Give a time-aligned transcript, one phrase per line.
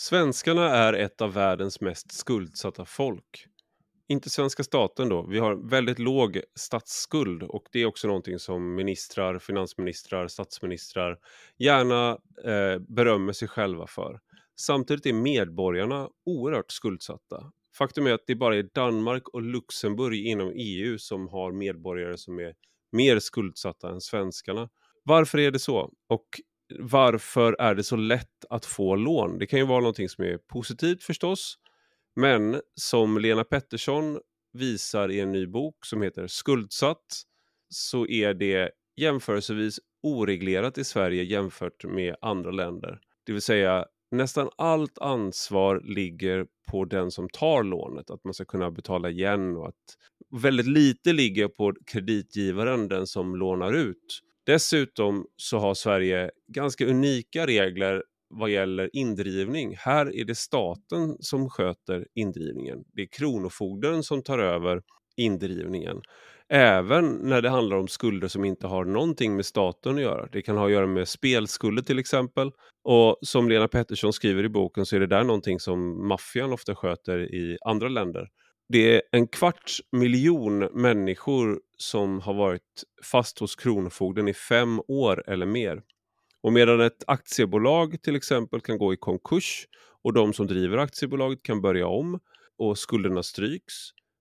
[0.00, 3.46] Svenskarna är ett av världens mest skuldsatta folk.
[4.08, 5.26] Inte svenska staten då.
[5.26, 11.18] Vi har väldigt låg statsskuld och det är också någonting som ministrar, finansministrar, statsministrar
[11.58, 14.20] gärna eh, berömmer sig själva för.
[14.60, 17.52] Samtidigt är medborgarna oerhört skuldsatta.
[17.78, 22.38] Faktum är att det bara är Danmark och Luxemburg inom EU som har medborgare som
[22.38, 22.54] är
[22.92, 24.68] mer skuldsatta än svenskarna.
[25.02, 25.92] Varför är det så?
[26.08, 26.26] Och
[26.78, 29.38] varför är det så lätt att få lån?
[29.38, 31.58] Det kan ju vara någonting som är positivt förstås,
[32.16, 34.20] men som Lena Pettersson
[34.52, 37.22] visar i en ny bok som heter Skuldsatt
[37.68, 43.00] så är det jämförelsevis oreglerat i Sverige jämfört med andra länder.
[43.26, 48.44] Det vill säga nästan allt ansvar ligger på den som tar lånet, att man ska
[48.44, 49.96] kunna betala igen och att
[50.42, 54.20] väldigt lite ligger på kreditgivaren, den som lånar ut.
[54.50, 59.74] Dessutom så har Sverige ganska unika regler vad gäller indrivning.
[59.78, 62.78] Här är det staten som sköter indrivningen.
[62.94, 64.82] Det är Kronofogden som tar över
[65.16, 66.00] indrivningen.
[66.48, 70.28] Även när det handlar om skulder som inte har någonting med staten att göra.
[70.32, 72.50] Det kan ha att göra med spelskulder till exempel.
[72.84, 76.74] Och som Lena Pettersson skriver i boken så är det där någonting som maffian ofta
[76.74, 78.28] sköter i andra länder.
[78.72, 85.30] Det är en kvarts miljon människor som har varit fast hos Kronofogden i fem år
[85.30, 85.82] eller mer.
[86.42, 89.66] Och medan ett aktiebolag till exempel kan gå i konkurs
[90.04, 92.20] och de som driver aktiebolaget kan börja om
[92.58, 93.74] och skulderna stryks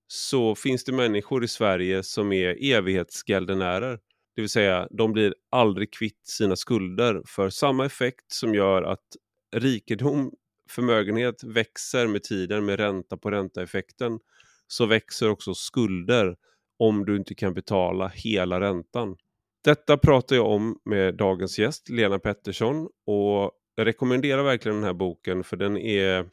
[0.08, 4.00] så finns det människor i Sverige som är evighetsgäldenärer.
[4.36, 9.08] Det vill säga, de blir aldrig kvitt sina skulder för samma effekt som gör att
[9.56, 10.32] rikedom,
[10.72, 14.20] förmögenhet växer med tiden med ränta på ränta-effekten
[14.68, 16.36] så växer också skulder
[16.80, 19.16] om du inte kan betala hela räntan.
[19.64, 24.94] Detta pratar jag om med dagens gäst Lena Pettersson och jag rekommenderar verkligen den här
[24.94, 26.30] boken för den är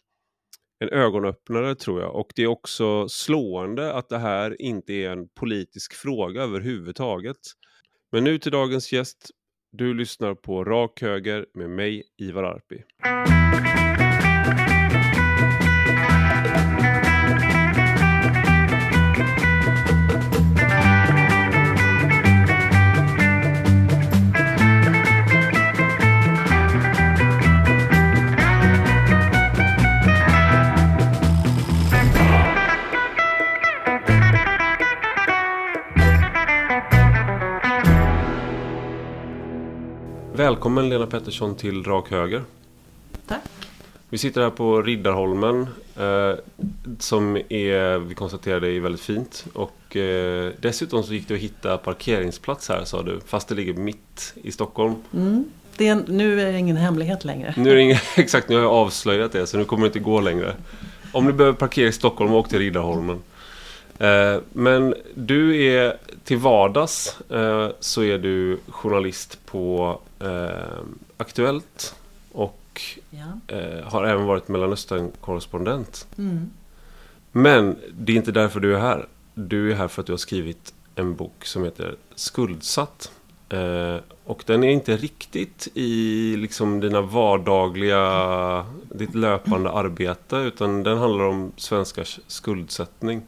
[0.79, 5.29] en ögonöppnare tror jag och det är också slående att det här inte är en
[5.29, 7.37] politisk fråga överhuvudtaget.
[8.13, 9.31] Men nu till dagens gäst.
[9.73, 12.83] Du lyssnar på Rak Höger med mig, Ivar Arpi.
[40.37, 42.43] Välkommen Lena Pettersson till Rak Höger.
[43.27, 43.43] Tack.
[44.09, 45.67] Vi sitter här på Riddarholmen
[45.97, 46.33] eh,
[46.99, 49.47] som är, vi konstaterade, är väldigt fint.
[49.53, 53.75] Och eh, dessutom så gick det att hitta parkeringsplats här sa du, fast det ligger
[53.75, 54.95] mitt i Stockholm.
[55.15, 55.45] Mm.
[55.77, 57.55] Det är, nu är det ingen hemlighet längre.
[57.57, 60.21] Nu är ingen, exakt, nu har jag avslöjat det så nu kommer det inte gå
[60.21, 60.55] längre.
[61.13, 63.23] Om du behöver parkera i Stockholm, åk till Riddarholmen.
[63.99, 70.85] Eh, men du är till vardags eh, så är du journalist på eh,
[71.17, 71.95] Aktuellt
[72.33, 73.57] och ja.
[73.57, 76.07] eh, har även varit Mellanöstern-korrespondent.
[76.19, 76.51] Mm.
[77.33, 79.07] Men det är inte därför du är här.
[79.35, 83.11] Du är här för att du har skrivit en bok som heter Skuldsatt.
[83.49, 90.99] Eh, och den är inte riktigt i liksom dina vardagliga, ditt löpande arbete utan den
[90.99, 93.23] handlar om svenskars skuldsättning.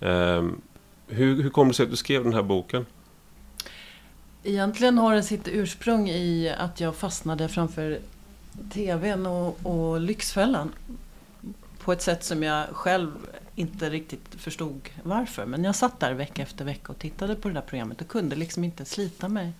[0.00, 0.44] Eh,
[1.08, 2.86] hur, hur kom det sig att du skrev den här boken?
[4.46, 7.98] Egentligen har det sitt ursprung i att jag fastnade framför
[8.70, 10.72] TVn och, och Lyxfällan.
[11.78, 13.10] På ett sätt som jag själv
[13.54, 15.46] inte riktigt förstod varför.
[15.46, 18.36] Men jag satt där vecka efter vecka och tittade på det där programmet och kunde
[18.36, 19.52] liksom inte slita mig.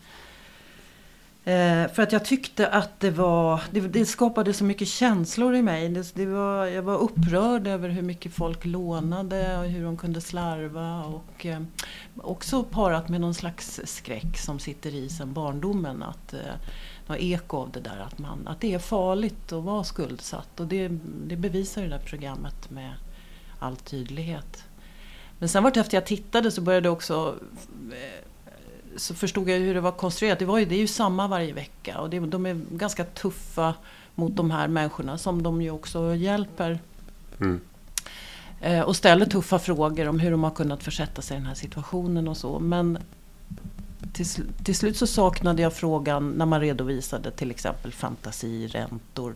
[1.47, 5.63] Eh, för att jag tyckte att det var, det, det skapade så mycket känslor i
[5.63, 5.89] mig.
[5.89, 10.21] Det, det, var, jag var upprörd över hur mycket folk lånade och hur de kunde
[10.21, 11.05] slarva.
[11.05, 11.63] Och eh,
[12.17, 16.03] också parat med någon slags skräck som sitter i sen barndomen.
[16.03, 16.41] Att, eh,
[17.07, 20.61] något eko av det där att, man, att det är farligt att vara skuldsatt.
[20.61, 20.89] Och det,
[21.27, 22.93] det bevisar det där programmet med
[23.59, 24.65] all tydlighet.
[25.39, 27.35] Men sen vart efter jag tittade så började också
[27.93, 28.24] eh,
[28.97, 30.39] så förstod jag hur det var konstruerat.
[30.39, 33.75] Det, var ju, det är ju samma varje vecka och det, de är ganska tuffa
[34.15, 36.79] mot de här människorna som de ju också hjälper.
[37.41, 37.61] Mm.
[38.61, 41.55] Eh, och ställer tuffa frågor om hur de har kunnat försätta sig i den här
[41.55, 42.59] situationen och så.
[42.59, 42.99] Men
[44.13, 44.27] till,
[44.65, 49.35] till slut så saknade jag frågan när man redovisade till exempel fantasiräntor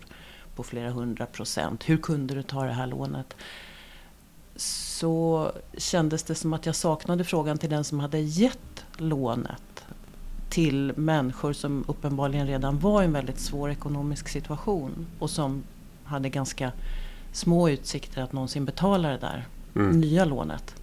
[0.55, 1.89] på flera hundra procent.
[1.89, 3.37] Hur kunde du ta det här lånet?
[4.57, 9.85] Så kändes det som att jag saknade frågan till den som hade gett lånet
[10.49, 15.63] till människor som uppenbarligen redan var i en väldigt svår ekonomisk situation och som
[16.05, 16.73] hade ganska
[17.33, 20.01] små utsikter att någonsin betala det där Mm.
[20.01, 20.75] nya lånet.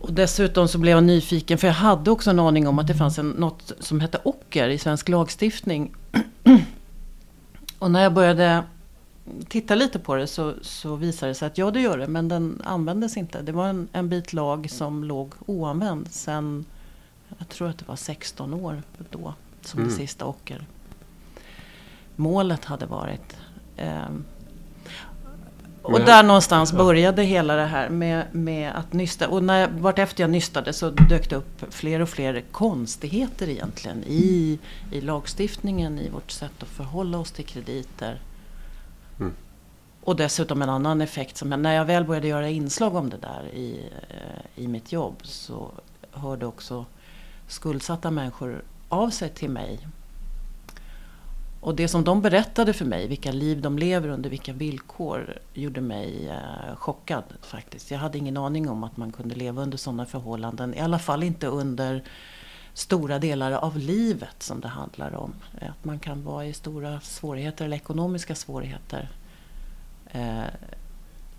[0.00, 2.94] Och dessutom så blev jag nyfiken för jag hade också en aning om att det
[2.94, 5.94] fanns en, något som hette ocker i svensk lagstiftning.
[7.78, 8.62] och när jag började
[9.48, 12.28] titta lite på det så, så visade det sig att ja det gör det men
[12.28, 13.42] den användes inte.
[13.42, 16.64] Det var en, en bit lag som låg oanvänd sen
[17.38, 19.90] jag tror att det var 16 år då som Mm.
[19.90, 20.66] det sista ocker.
[22.16, 23.36] Målet hade varit.
[23.76, 24.24] Ehm,
[25.82, 26.78] och där någonstans Ja.
[26.78, 29.28] började hela det här med, med att nysta.
[29.28, 34.04] Och när jag, vartefter jag nystade så dök det upp fler och fler konstigheter egentligen
[34.06, 34.58] i,
[34.92, 38.20] i lagstiftningen, i vårt sätt att förhålla oss till krediter.
[40.08, 43.48] Och dessutom en annan effekt som när jag väl började göra inslag om det där
[43.54, 45.70] i, eh, i mitt jobb så
[46.12, 46.86] hörde också
[47.46, 49.88] skuldsatta människor av sig till mig.
[51.60, 55.80] Och det som de berättade för mig, vilka liv de lever under, vilka villkor, gjorde
[55.80, 57.90] mig eh, chockad faktiskt.
[57.90, 60.74] Jag hade ingen aning om att man kunde leva under sådana förhållanden.
[60.74, 62.02] I alla fall inte under
[62.74, 65.34] stora delar av livet som det handlar om.
[65.60, 69.08] Att man kan vara i stora svårigheter eller ekonomiska svårigheter.
[70.10, 70.44] Eh,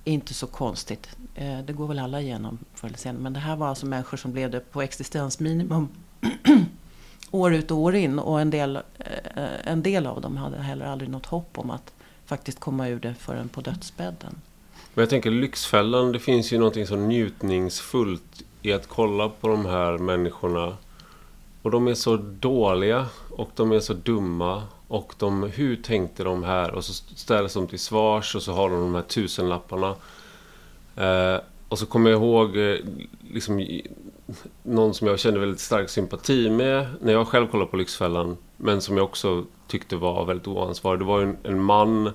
[0.03, 1.09] inte så konstigt.
[1.35, 3.21] Eh, det går väl alla igenom förr eller senare.
[3.21, 5.87] Men det här var alltså människor som levde på existensminimum
[7.31, 8.19] år ut och år in.
[8.19, 11.93] Och en del, eh, en del av dem hade heller aldrig något hopp om att
[12.25, 14.35] faktiskt komma ur det förrän på dödsbädden.
[14.93, 19.65] Men jag tänker Lyxfällan, det finns ju någonting så njutningsfullt i att kolla på de
[19.65, 20.77] här människorna.
[21.61, 24.63] Och de är så dåliga och de är så dumma.
[24.89, 26.71] Och de, hur tänkte de här?
[26.71, 29.95] Och så ställs de till svars och så har de de här tusenlapparna.
[30.95, 32.77] Eh, och så kommer jag ihåg eh,
[33.33, 33.81] liksom,
[34.63, 38.37] någon som jag kände väldigt stark sympati med när jag själv kollade på Lyxfällan.
[38.57, 40.99] Men som jag också tyckte var väldigt oansvarig.
[40.99, 42.13] Det var ju en, en man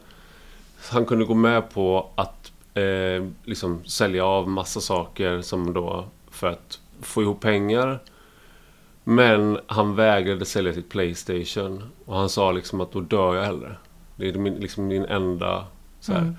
[0.91, 6.47] han kunde gå med på att eh, liksom sälja av massa saker som då för
[6.47, 8.01] att få ihop pengar.
[9.05, 11.83] Men han vägrade sälja sitt Playstation.
[12.05, 13.77] Och han sa liksom att då dör jag hellre.
[14.17, 15.65] Det är min, liksom min enda...
[16.01, 16.13] Så.
[16.13, 16.35] Mm.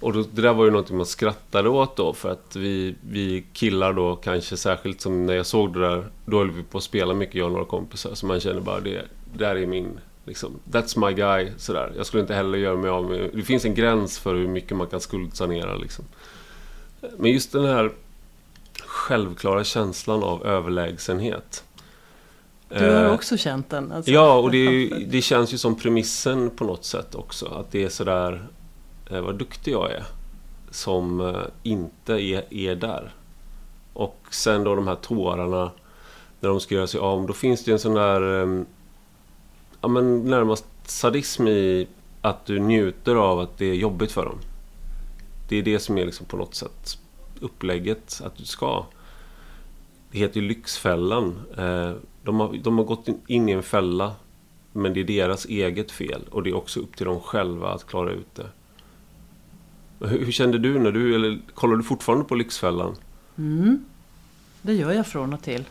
[0.00, 2.12] Och då, det där var ju någonting man skrattade åt då.
[2.12, 6.04] För att vi, vi killar då kanske särskilt som när jag såg det där.
[6.24, 8.14] Då höll vi på att spela mycket jag och några kompisar.
[8.14, 10.00] Så man känner bara det, det där är min...
[10.24, 11.48] Liksom, that's my guy.
[11.56, 11.92] Sådär.
[11.96, 13.30] Jag skulle inte heller göra mig av med...
[13.34, 16.04] Det finns en gräns för hur mycket man kan skuldsanera liksom.
[17.16, 17.92] Men just den här
[18.86, 21.64] självklara känslan av överlägsenhet.
[22.78, 23.92] Du har Eh, också känt den?
[23.92, 24.10] Alltså.
[24.10, 27.46] Ja, och det, det känns ju som premissen på något sätt också.
[27.46, 28.48] Att det är sådär,
[29.10, 30.04] eh, vad duktig jag är.
[30.70, 33.14] Som eh, inte är, är där.
[33.92, 35.70] Och sen då de här tårarna
[36.40, 37.26] när de ska göra sig av.
[37.26, 38.62] Då finns det en sån där, eh,
[39.80, 41.86] ja men närmast sadism i
[42.20, 44.38] att du njuter av att det är jobbigt för dem.
[45.48, 46.98] Det är det som är liksom på något sätt
[47.40, 48.84] upplägget att du ska.
[50.12, 51.40] Det heter ju Lyxfällan.
[51.58, 51.92] Eh,
[52.30, 54.12] De har, de har gått in i en fälla
[54.72, 57.86] men det är deras eget fel och det är också upp till dem själva att
[57.86, 58.46] klara ut det.
[60.06, 62.96] Hur, hur kände du när du, eller kollar du fortfarande på Lyxfällan?
[63.38, 63.84] Mm.
[64.62, 65.64] Det gör jag från och till.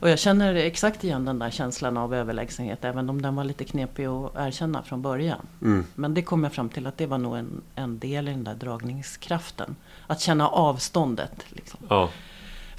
[0.00, 3.64] Och jag känner exakt igen den där känslan av överlägsenhet även om den var lite
[3.64, 5.46] knepig att erkänna från början.
[5.62, 5.86] Mm.
[5.94, 8.44] Men det kom jag fram till att det var nog en, en del i den
[8.44, 9.76] där dragningskraften.
[10.06, 11.44] Att känna avståndet.
[11.48, 11.80] Liksom.
[11.88, 12.10] Ja,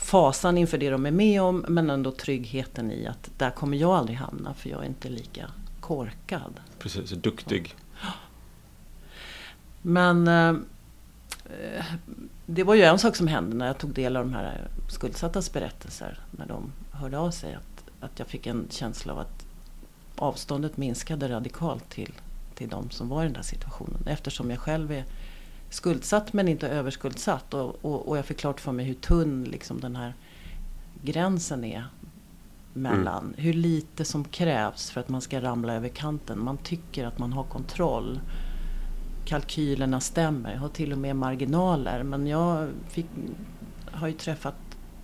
[0.06, 3.92] Fasan inför det de är med om men ändå tryggheten i att där kommer jag
[3.92, 6.60] aldrig hamna för jag är inte lika korkad.
[6.80, 7.10] precis.
[7.10, 7.76] Duktig.
[9.82, 10.56] Men eh,
[12.46, 15.54] det var ju en sak som hände när jag tog del av de här skuldsattas
[15.54, 16.20] berättelser.
[16.32, 17.54] När de hörde av sig.
[17.54, 19.46] Att, att jag fick en känsla av att
[20.16, 22.14] avståndet minskade radikalt till,
[22.56, 24.04] till de som var i den där situationen.
[24.06, 25.06] Eftersom jag själv är
[25.76, 27.54] skuldsatt men inte överskuldsatt.
[27.54, 30.14] Och, och, och jag fick klart för mig hur tunn liksom den här
[31.04, 31.86] gränsen är.
[32.74, 36.44] Mellan hur lite som krävs för att man ska ramla över kanten.
[36.44, 38.20] Man tycker att man har kontroll
[39.26, 40.54] kalkylerna stämmer.
[40.54, 42.04] Jag har till och med marginaler.
[42.04, 43.06] Men jag fick,
[43.92, 44.56] har ju träffat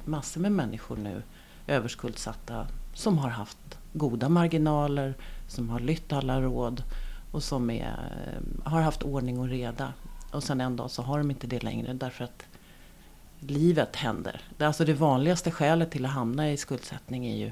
[0.05, 1.21] massor med människor nu,
[1.67, 5.13] överskuldsatta, som har haft goda marginaler,
[5.47, 6.83] som har lytt alla råd
[7.31, 8.11] och som är,
[8.63, 9.93] har haft ordning och reda.
[10.31, 12.43] Och sen en dag så har de inte det längre därför att
[13.39, 14.41] livet händer.
[14.57, 17.51] Det, alltså det vanligaste skälet till att hamna i skuldsättning är ju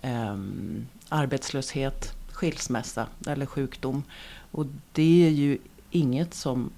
[0.00, 4.02] ehm, arbetslöshet, skilsmässa eller sjukdom.
[4.50, 5.58] Och det är ju
[5.90, 6.70] inget som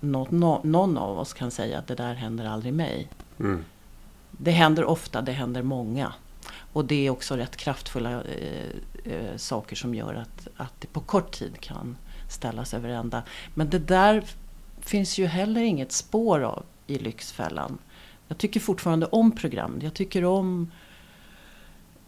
[0.00, 3.08] något, nå- någon av oss kan säga att det där händer aldrig mig.
[3.40, 3.64] Mm.
[4.30, 6.12] Det händer ofta, det händer många.
[6.72, 8.70] Och det är också rätt kraftfulla eh,
[9.04, 11.96] eh, saker som gör att, att det på kort tid kan
[12.28, 13.22] ställas över ända.
[13.54, 14.24] Men det där
[14.80, 17.78] finns ju heller inget spår av i Lyxfällan.
[18.28, 19.82] Jag tycker fortfarande om programmet.
[19.82, 20.70] Jag tycker om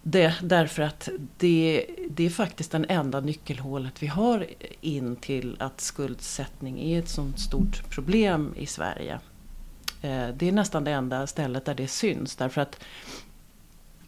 [0.02, 1.08] det därför att
[1.38, 4.46] det, det är faktiskt den enda nyckelhålet vi har
[4.80, 9.20] in till att skuldsättning är ett sånt stort problem i Sverige.
[10.02, 12.36] Eh, det är nästan det enda stället där det syns.
[12.36, 12.80] Därför att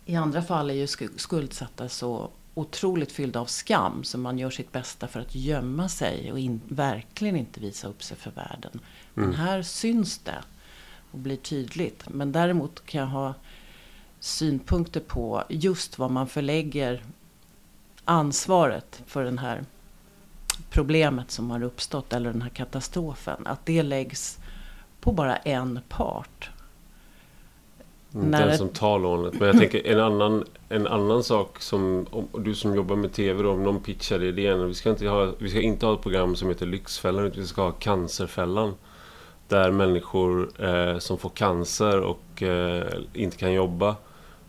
[0.04, 4.73] i andra fall är ju skuldsatta så otroligt fyllda av skam så man gör sitt
[4.73, 8.71] bästa för att gömma sig och in, verkligen inte visa upp sig för världen.
[8.73, 9.28] Mm.
[9.28, 10.44] Men här syns det
[11.11, 12.09] och blir tydligt.
[12.09, 13.35] Men däremot kan jag ha
[14.21, 17.02] synpunkter på just vad man förlägger
[18.04, 19.64] ansvaret för det här
[20.71, 23.47] problemet som har uppstått eller den här katastrofen.
[23.47, 24.38] Att det läggs
[25.00, 26.50] på bara en part.
[28.14, 28.59] Mm, den det...
[28.59, 29.35] som tar lånet.
[29.35, 33.42] Men jag tänker en annan, en annan sak som om, du som jobbar med TV
[33.42, 34.66] då, om någon pitchar idén.
[34.66, 37.47] Vi ska, inte ha, vi ska inte ha ett program som heter Lyxfällan utan vi
[37.47, 38.75] ska ha Cancerfällan.
[39.49, 43.97] Där människor eh, som får cancer och eh, inte kan jobba.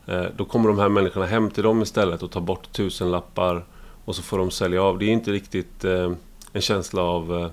[0.05, 3.65] Eh, då kommer de här människorna hem till dem istället och tar bort tusenlappar.
[4.05, 4.99] Och så får de sälja av.
[4.99, 6.11] Det är inte riktigt eh,
[6.53, 7.49] en känsla av eh,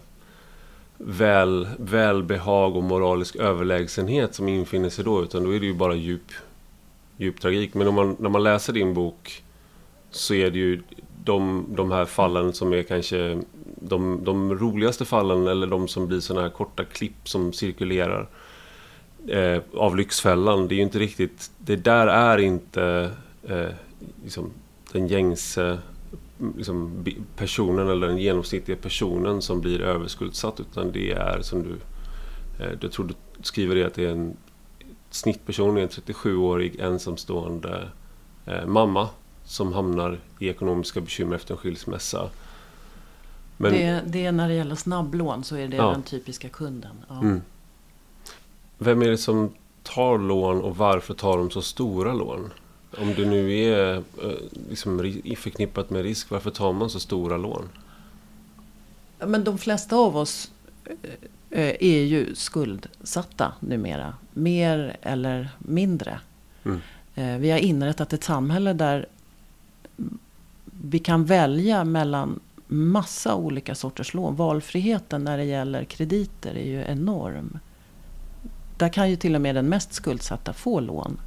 [1.05, 5.23] väl, välbehag och moralisk överlägsenhet som infinner sig då.
[5.23, 6.33] Utan då är det ju bara djup,
[7.17, 7.75] djup tragik.
[7.75, 9.43] Men om man, när man läser din bok
[10.11, 10.83] så är det ju
[11.25, 13.43] de, de här fallen som är kanske
[13.77, 18.29] de, de roligaste fallen eller de som blir sådana här korta klipp som cirkulerar
[19.29, 20.69] eh, av Lyxfällan.
[20.69, 23.11] Det är ju inte riktigt, det där är inte
[23.49, 23.69] eh,
[24.25, 24.51] liksom,
[24.93, 25.79] den gängse
[26.57, 27.05] liksom,
[27.37, 30.61] personen eller den genomsnittliga personen som blir överskuldsatt.
[30.61, 31.77] Utan det är som du,
[32.65, 34.37] eh, jag tror du skriver det att det är en
[35.11, 37.89] snittperson, en 37-årig ensamstående
[38.47, 39.09] eh, mamma
[39.45, 42.29] som hamnar i ekonomiska bekymmer efter en skilsmässa.
[43.57, 45.91] Men, det, det är när det gäller snabblån så är det ja.
[45.91, 47.05] den typiska kunden.
[47.09, 47.21] Ja.
[47.21, 47.43] Mm.
[48.79, 52.51] Vem är det som tar lån och varför tar de så stora lån?
[52.99, 54.03] Om det nu är eh,
[54.69, 54.99] liksom,
[55.37, 57.69] förknippat med risk, varför tar man så stora lån?
[59.19, 60.51] Men de flesta av oss
[61.51, 64.15] eh, är ju skuldsatta numera.
[64.33, 66.21] Mer eller mindre.
[66.65, 66.81] Mm.
[67.15, 69.07] Eh, vi har inrättat ett samhälle där
[70.65, 74.37] vi kan välja mellan massa olika sorters lån.
[74.37, 77.59] Valfriheten när det gäller krediter är ju enorm.
[78.77, 81.21] Där kan ju till och med den mest skuldsatta få lån.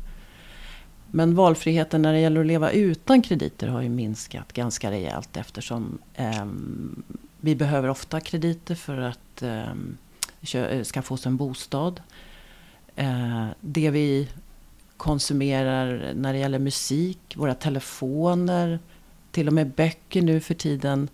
[1.16, 5.98] Men valfriheten när det gäller att leva utan krediter har ju minskat ganska rejält eftersom
[6.16, 6.46] eh,
[7.42, 9.98] vi behöver ofta krediter för att ehm,
[10.54, 12.02] eh, skaffa oss en bostad.
[12.96, 14.30] Eh, det vi
[14.98, 18.80] konsumerar när det gäller musik, våra telefoner,
[19.32, 21.10] till och med böcker nu för tiden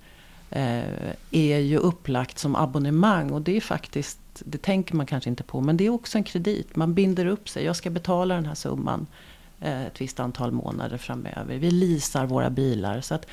[0.50, 5.44] eh, är ju upplagt som abonnemang och det är faktiskt, det tänker man kanske inte
[5.44, 6.75] på, men det är också en kredit.
[6.75, 9.29] Man binder upp sig, jag ska betala den här summan eh,
[9.62, 11.58] ett visst antal månader framöver.
[11.58, 13.01] Vi leasar våra bilar.
[13.01, 13.28] Så att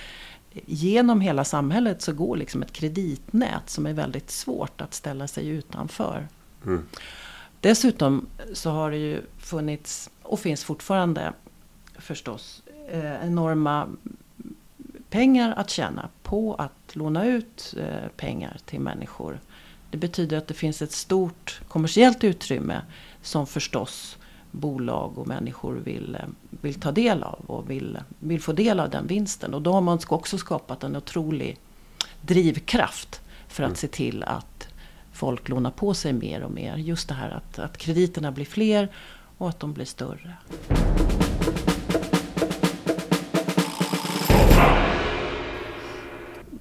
[0.66, 5.48] genom hela samhället så går liksom ett kreditnät som är väldigt svårt att ställa sig
[5.48, 6.28] utanför.
[6.64, 6.86] Mm.
[7.60, 11.32] Dessutom så har det ju funnits, och finns fortfarande
[11.98, 13.88] förstås, eh, enorma
[15.10, 19.40] pengar att tjäna på att låna ut eh, pengar till människor.
[19.90, 22.82] Det betyder att det finns ett stort kommersiellt utrymme
[23.22, 24.18] som förstås
[24.56, 28.90] bolag och människor vill, eh, vill ta del av och vill, vill få del av
[28.90, 29.54] den vinsten.
[29.54, 31.58] Och då har man också skapat en otrolig
[32.20, 33.76] drivkraft för att mm.
[33.76, 34.68] se till att
[35.12, 36.76] folk lånar på sig mer och mer.
[36.76, 38.88] Just det här att, att krediterna blir fler
[39.38, 40.36] och att de blir större.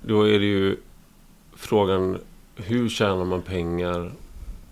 [0.01, 0.77] Då är det ju
[1.55, 2.19] frågan
[2.55, 4.11] hur tjänar man pengar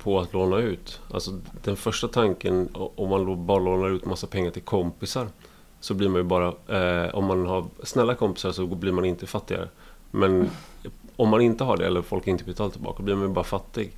[0.03, 1.01] på att låna ut?
[1.12, 5.27] Alltså den första tanken om man bara lånar ut massa pengar till kompisar
[5.79, 9.27] så blir man ju bara, eh, om man har snälla kompisar så blir man inte
[9.27, 9.69] fattigare.
[10.12, 10.50] Men
[11.15, 13.91] om man inte har det eller folk inte betalar tillbaka blir man ju bara fattig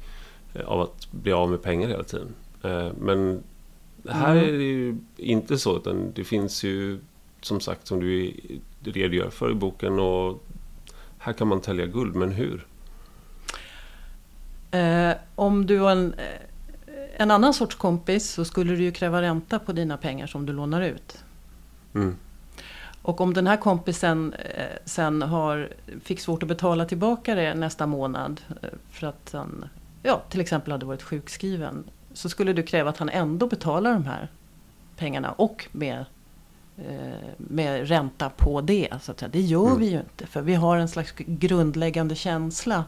[0.53, 2.35] eh, av att bli av med pengar hela tiden.
[2.63, 3.43] Eh, men
[4.09, 4.49] här mm.
[4.49, 6.99] är det ju inte så utan det finns ju
[7.41, 8.33] som sagt som du
[8.83, 10.43] redogör för i boken och
[11.17, 12.65] här kan man tälja guld, men hur?
[14.75, 16.41] Eh, om du var en, eh,
[17.17, 20.53] en annan sorts kompis så skulle du ju kräva ränta på dina pengar som du
[20.53, 21.23] lånar ut.
[21.93, 22.15] Mm.
[23.01, 25.69] Och om den här kompisen eh, sen har,
[26.03, 29.65] fick svårt att betala tillbaka det nästa månad eh, för att han
[30.03, 31.83] ja, till exempel hade varit sjukskriven.
[32.13, 34.27] Så skulle du kräva att han ändå betalar de här
[34.97, 36.05] pengarna och med
[37.37, 38.87] med ränta på det.
[39.01, 39.29] Så att säga.
[39.29, 39.79] Det gör mm.
[39.79, 40.27] vi ju inte.
[40.27, 42.83] För vi har en slags grundläggande känsla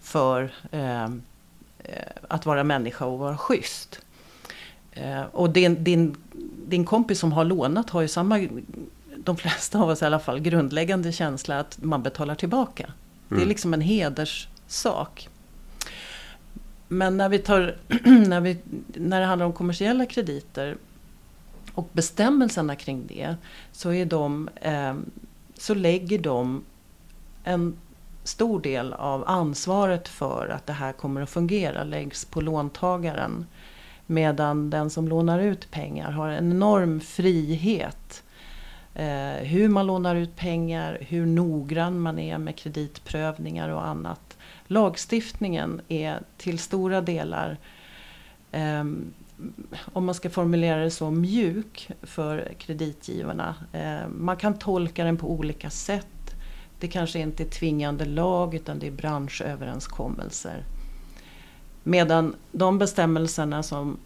[0.00, 1.08] för eh, eh
[2.28, 4.00] att vara människa och vara schysst.
[4.92, 6.16] Eh, och din, din,
[6.66, 8.48] din kompis som har lånat har ju samma,
[9.16, 12.84] de flesta av oss i alla fall, grundläggande känsla att man betalar tillbaka.
[12.84, 12.94] Mm.
[13.28, 13.48] Det är mm.
[13.48, 15.28] liksom en hederssak.
[16.88, 17.76] Men när, vi tar,
[18.28, 20.76] när, vi, när det handlar om kommersiella krediter
[21.74, 23.36] och bestämmelserna kring det
[23.72, 24.94] så, är de, eh,
[25.54, 26.64] så lägger de
[27.44, 27.76] en
[28.28, 33.46] stor del av ansvaret för att det här kommer att fungera läggs på låntagaren.
[34.06, 38.22] Medan den som lånar ut pengar har en enorm frihet.
[38.94, 44.36] Eh, hur man lånar ut pengar, hur noggrann man är med kreditprövningar och annat.
[44.66, 47.56] Lagstiftningen är till stora delar,
[48.52, 48.84] eh,
[49.92, 53.54] om man ska formulera det så, mjuk för kreditgivarna.
[53.72, 56.06] Eh, man kan tolka den på olika sätt.
[56.78, 60.64] Det kanske inte är tvingande lag utan det är branschöverenskommelser.
[61.82, 63.96] Medan de bestämmelserna som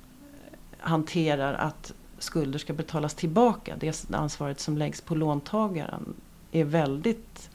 [0.79, 6.15] hanterar att skulder ska betalas tillbaka, det ansvaret som läggs på låntagaren,
[6.53, 7.51] är väldigt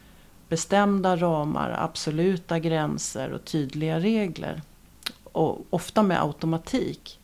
[0.49, 4.61] bestämda ramar, absoluta gränser och tydliga regler.
[5.23, 7.19] Och ofta med automatik.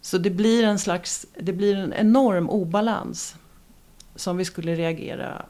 [0.00, 3.36] Så det blir en slags, det blir en enorm obalans
[4.14, 5.44] som vi skulle reagera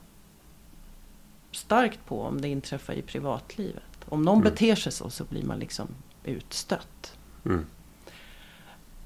[1.52, 3.82] starkt på om det inträffar i privatlivet.
[4.08, 4.50] Om någon mm.
[4.50, 5.88] beter sig så, så blir man liksom
[6.24, 7.16] utstött.
[7.44, 7.66] Mm.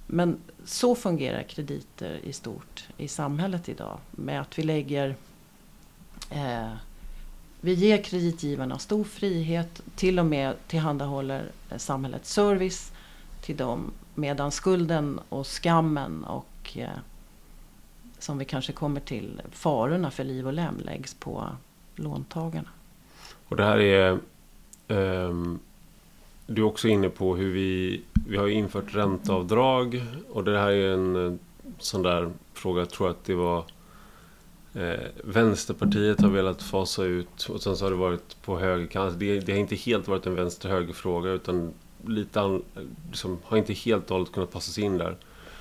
[0.07, 3.99] Men så fungerar krediter i stort i samhället idag.
[4.11, 5.17] Med att vi lägger
[6.31, 6.73] eh,
[7.61, 12.93] vi ger kreditgivarna stor frihet, till och med tillhandahåller samhället service
[13.41, 13.93] till dem.
[14.15, 16.88] Medan skulden och skammen och eh,
[18.19, 21.49] som vi kanske kommer till, farorna för liv och lem läggs på
[21.97, 22.69] låntagarna.
[23.49, 24.19] Och det här är
[24.88, 25.61] um
[26.47, 30.93] du är också inne på hur vi, vi har infört ränteavdrag och det här är
[30.93, 31.32] en eh,
[31.78, 33.65] sån där fråga, jag tror att det var
[34.75, 39.19] eh, Vänsterpartiet har velat fasa ut och sen så har det varit på högerkanten.
[39.19, 41.73] Det, det har inte helt varit en vänster-höger-fråga utan
[42.06, 42.63] lite an,
[43.09, 45.17] liksom, har inte helt och hållet kunnat passas in där.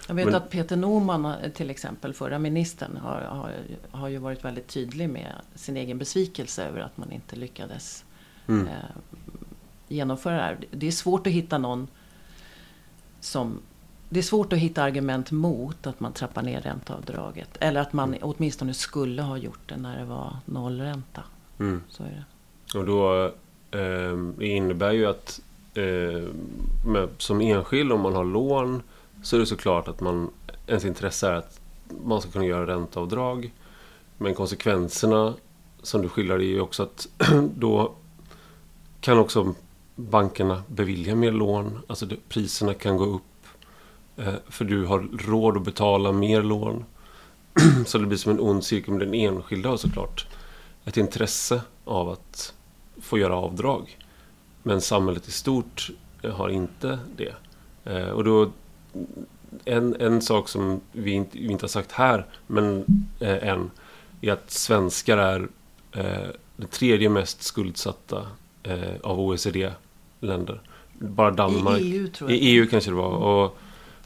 [0.08, 3.52] Jag vet Men, att Peter Norman eh, till exempel, förra ministern, har, har,
[3.91, 8.06] har ju varit väldigt tydlig med sin egen besvikelse över att man inte lyckades
[8.48, 8.68] mm.
[8.68, 8.74] eh,
[9.88, 10.58] genomföra det här.
[10.72, 11.88] Det är svårt att hitta någon
[13.20, 13.60] som...
[14.10, 17.58] Det är svårt att hitta argument mot att man trappar ner ränteavdraget.
[17.60, 21.24] Eller att man åtminstone skulle ha gjort det när det var nollränta.
[21.60, 21.82] Mm.
[21.89, 22.80] Så är det.
[22.80, 23.32] Och då
[23.72, 25.41] eh, innebär ju att
[25.74, 26.30] eh,
[26.86, 28.82] med, som enskild om man har lån
[29.21, 30.32] så är det såklart att man,
[30.67, 31.60] ens intresse är att
[32.04, 33.54] man ska kunna göra ränteavdrag.
[34.17, 35.34] Men konsekvenserna
[35.82, 37.08] som du skildrar är ju också att
[37.56, 37.95] då
[39.01, 39.56] kan också
[39.95, 41.80] bankerna bevilja mer lån.
[41.88, 43.21] Alltså det, priserna kan gå upp.
[44.17, 46.86] Eh, för du har råd att betala mer lån.
[47.86, 48.93] så det blir som en ond cirkel.
[48.93, 50.28] Men den enskilda har såklart
[50.86, 52.54] ett intresse av att
[53.01, 53.97] få göra avdrag.
[54.63, 55.89] Men samhället i stort
[56.34, 57.34] har inte det.
[57.84, 58.51] Eh, och då
[59.65, 62.86] en, en sak som vi inte, vi inte har sagt här, men
[63.19, 63.71] eh, än,
[64.21, 65.47] är att svenskar är
[65.91, 68.27] eh, det tredje mest skuldsatta
[68.63, 69.71] eh, av OECD
[70.19, 70.62] länder.
[70.93, 71.81] Bara Danmark.
[71.81, 72.39] I EU tror jag.
[72.39, 73.10] I EU kanske det var.
[73.10, 73.58] Och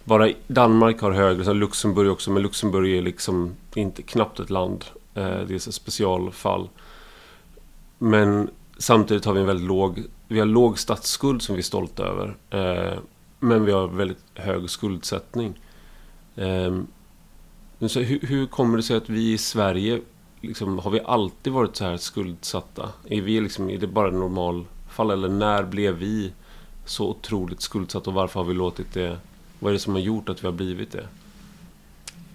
[0.03, 2.31] bara Danmark har högre, sen Luxemburg också.
[2.31, 4.85] Men Luxemburg är liksom inte knappt ett land.
[5.13, 6.69] Eh, det är ett specialfall.
[7.97, 12.03] Men samtidigt har vi en väldigt låg, vi har låg statsskuld som vi är stolta
[12.03, 12.35] över.
[13.39, 15.59] Men vi har väldigt hög skuldsättning.
[16.35, 16.87] Ehm,
[17.87, 20.01] så hur, hur kommer det sig att vi i Sverige,
[20.41, 22.89] liksom, har vi alltid varit så här skuldsatta?
[23.09, 25.11] Är, vi liksom, är det bara normalfall?
[25.11, 26.31] Eller när blev vi
[26.85, 29.17] så otroligt skuldsatta och varför har vi låtit det?
[29.59, 31.07] Vad är det som har gjort att vi har blivit det?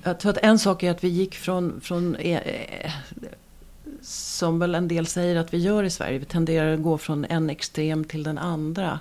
[0.02, 2.92] Jag tror att en sak är att vi gick från, från eh, eh,
[4.02, 6.18] som väl en del säger att vi gör i Sverige.
[6.18, 8.98] Vi tenderar att gå från en extrem till den andra.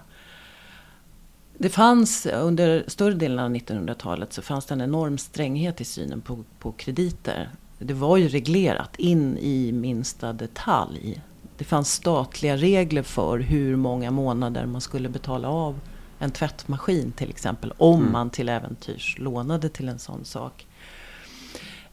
[1.63, 6.21] Det fanns under större delen av 1900-talet så fanns det en enorm stränghet i synen
[6.21, 7.49] på, på krediter.
[7.80, 11.21] Det var ju reglerat in i minsta detalj.
[11.58, 15.80] Det fanns statliga regler för hur många månader man skulle betala av
[16.19, 17.73] en tvättmaskin till exempel.
[17.78, 18.12] Om mm.
[18.12, 20.67] man till äventyrs lånade till en sån sak.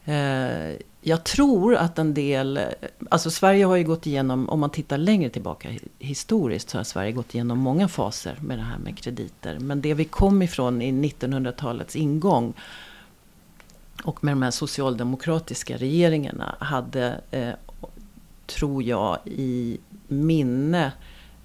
[0.05, 2.59] Eh, jag tror att en del,
[3.09, 7.11] alltså Sverige har ju gått igenom, om man tittar längre tillbaka historiskt, så har Sverige
[7.11, 9.59] gått igenom många faser med det här med krediter.
[9.59, 12.53] Men det vi kom ifrån i 1900-talets ingång
[14.03, 17.53] och med de här socialdemokratiska regeringarna hade, eh,
[18.45, 20.91] tror jag, i minne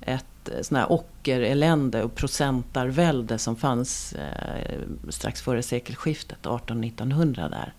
[0.00, 7.72] ett sånt sån här ockerelände och procentarvälde som fanns eh, strax före sekelskiftet, 1800-1900 där.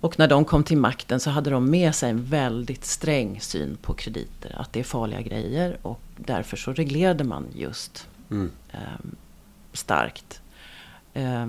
[0.00, 3.78] Och när de kom till makten så hade de med sig en väldigt sträng syn
[3.82, 4.54] på krediter.
[4.58, 8.50] Att det är farliga grejer och därför så reglerade man just mm.
[8.72, 8.78] eh,
[9.72, 10.42] starkt.
[11.14, 11.46] Eh,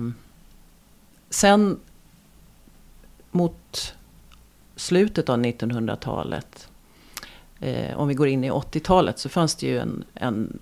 [1.30, 1.80] sen
[3.30, 3.94] mot
[4.76, 6.68] slutet av 1900-talet,
[7.60, 10.60] eh, om vi går in i 80-talet, så fanns det ju en, en,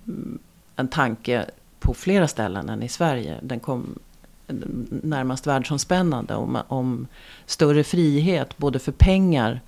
[0.77, 1.51] en tanke
[1.81, 3.39] på flera ställen än i Sverige.
[3.43, 3.99] Den kom
[5.03, 7.07] närmast världsomspännande om, om
[7.47, 9.61] större frihet både för pengar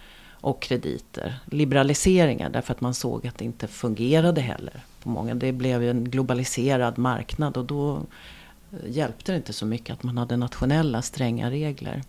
[0.43, 1.35] och krediter.
[1.45, 4.81] Liberaliseringar därför att man såg att det inte fungerade heller.
[5.03, 5.35] På många.
[5.35, 10.03] Det blev ju en globaliserad marknad och då eh, hjälpte det inte så mycket att
[10.03, 12.03] man hade nationella stränga regler.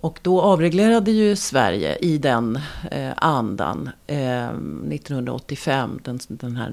[0.00, 2.58] Och då avreglerade ju Sverige i den
[2.90, 6.70] eh, andan eh, 1985, den, den här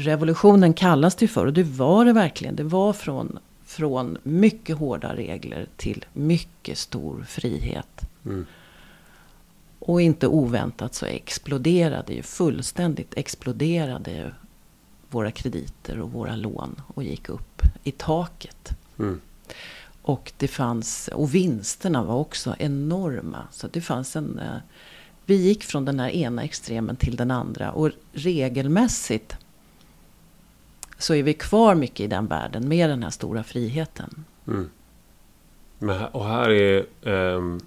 [0.00, 1.46] novemberrevolutionen kallas det för.
[1.46, 2.56] Och det var det verkligen.
[2.56, 8.00] Det var från, från mycket hårda regler till mycket stor frihet.
[8.24, 8.46] Mm.
[9.78, 14.30] Och inte oväntat så exploderade ju fullständigt exploderade ju
[15.10, 18.70] våra krediter och våra lån och gick upp i taket.
[18.98, 19.20] Mm.
[20.02, 23.48] Och det fanns, och vinsterna var också enorma.
[23.52, 24.60] Så det fanns en, eh,
[25.26, 27.72] vi gick från den här ena extremen till den andra.
[27.72, 29.36] Och regelmässigt
[31.00, 34.24] så är vi kvar mycket i den världen med den här stora friheten.
[34.46, 34.70] Mm.
[35.78, 37.60] Men, och här är um,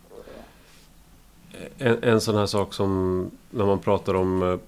[1.78, 4.60] en, en sån här sak som när man pratar om uh,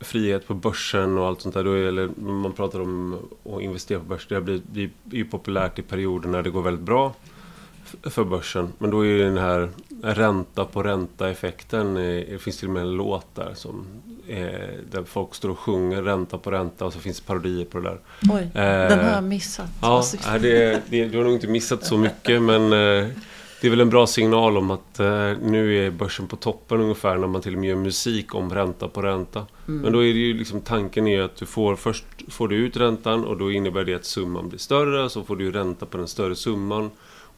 [0.00, 1.64] frihet på börsen och allt sånt där.
[1.64, 4.34] Då, eller man pratar om att investera på börsen.
[4.34, 7.14] Det blir, blir, blir populärt i perioder när det går väldigt bra
[8.02, 8.72] för börsen.
[8.78, 9.68] Men då är den här
[10.02, 11.94] ränta på ränta-effekten.
[11.94, 13.86] Det finns till och med en låt där som
[14.28, 17.78] är, där folk står och sjunger ränta på ränta och så finns det parodier på
[17.78, 17.98] det där.
[18.30, 19.70] Oj, eh, den har jag missat.
[19.82, 20.04] Ja,
[20.40, 23.08] det, det, du har nog inte missat så mycket men eh,
[23.60, 27.16] det är väl en bra signal om att eh, nu är börsen på toppen ungefär
[27.16, 29.46] när man till och med gör musik om ränta på ränta.
[29.68, 29.80] Mm.
[29.80, 32.76] Men då är det ju liksom tanken är att du får först får du ut
[32.76, 35.10] räntan och då innebär det att summan blir större.
[35.10, 36.90] Så får du ränta på den större summan.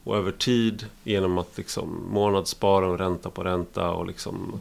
[0.03, 4.53] Och över tid genom att liksom månadsspara och ränta på ränta och liksom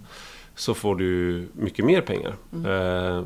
[0.54, 2.34] så får du mycket mer pengar.
[2.52, 2.64] Mm.
[2.66, 3.22] Eh,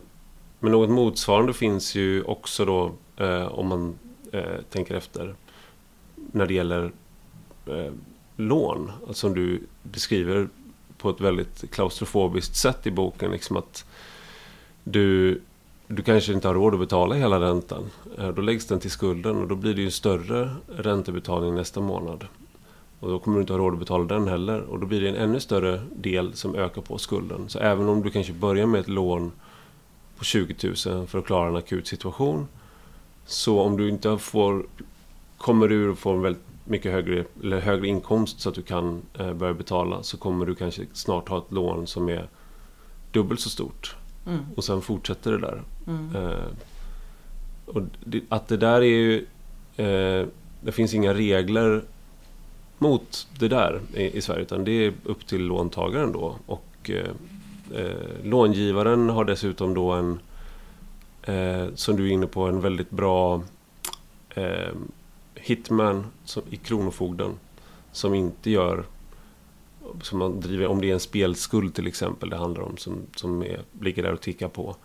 [0.60, 3.98] men något motsvarande finns ju också då eh, om man
[4.32, 5.34] eh, tänker efter
[6.14, 6.92] när det gäller
[7.66, 7.92] eh,
[8.36, 8.92] lån.
[9.00, 10.48] Alltså som du beskriver
[10.98, 13.30] på ett väldigt klaustrofobiskt sätt i boken.
[13.30, 13.84] Liksom att
[14.84, 15.40] du,
[15.88, 17.90] du kanske inte har råd att betala hela räntan.
[18.18, 21.80] Eh, då läggs den till skulden och då blir det ju en större räntebetalning nästa
[21.80, 22.26] månad.
[23.00, 24.60] Och då kommer du inte ha råd att betala den heller.
[24.60, 27.48] Och då blir det en ännu större del som ökar på skulden.
[27.48, 29.32] Så även om du kanske börjar med ett lån
[30.18, 30.54] på 20
[30.86, 32.48] 000 för att klara en akut situation.
[33.26, 34.66] Så om du inte får,
[35.38, 39.02] kommer ur och får en väldigt mycket högre, eller högre inkomst så att du kan
[39.18, 42.28] eh, börja betala så kommer du kanske snart ha ett lån som är
[43.12, 43.96] dubbelt så stort.
[44.26, 44.40] Mm.
[44.56, 45.62] Och sen fortsätter det där.
[45.86, 46.16] Mm.
[46.16, 46.46] Eh,
[47.66, 49.26] och det, att det där är ju...
[49.76, 50.26] Eh,
[50.60, 51.82] det finns inga regler
[52.78, 56.36] mot det där i, i, Sverige utan det är upp till låntagaren då.
[56.46, 57.10] Och eh,
[57.74, 60.20] eh, långivaren har dessutom då en,
[61.22, 63.42] eh, som du är inne på, en väldigt bra
[65.34, 67.30] hitman som, i Kronofogden
[67.92, 68.84] som inte gör
[70.02, 73.42] som man driver, om det är en spelskuld till exempel det handlar om som, som
[73.42, 74.76] är, ligger där och tickar på.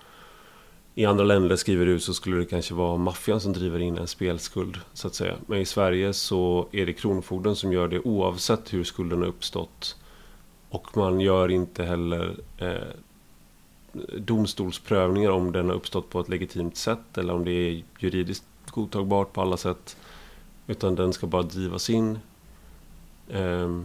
[0.96, 4.08] I andra länder skriver du så skulle det kanske vara maffian som driver in en
[4.08, 5.36] spelskuld så att säga.
[5.48, 9.96] Men i Sverige så är det Kronofogden som gör det oavsett hur skulden har uppstått.
[10.70, 12.74] Och man gör inte heller eh,
[14.18, 19.34] domstolsprövningar om den har uppstått på ett legitimt sätt eller om det är juridiskt godtagbart
[19.34, 19.98] på alla sätt.
[20.68, 22.20] Utan den ska bara drivas in.
[23.30, 23.82] Eh,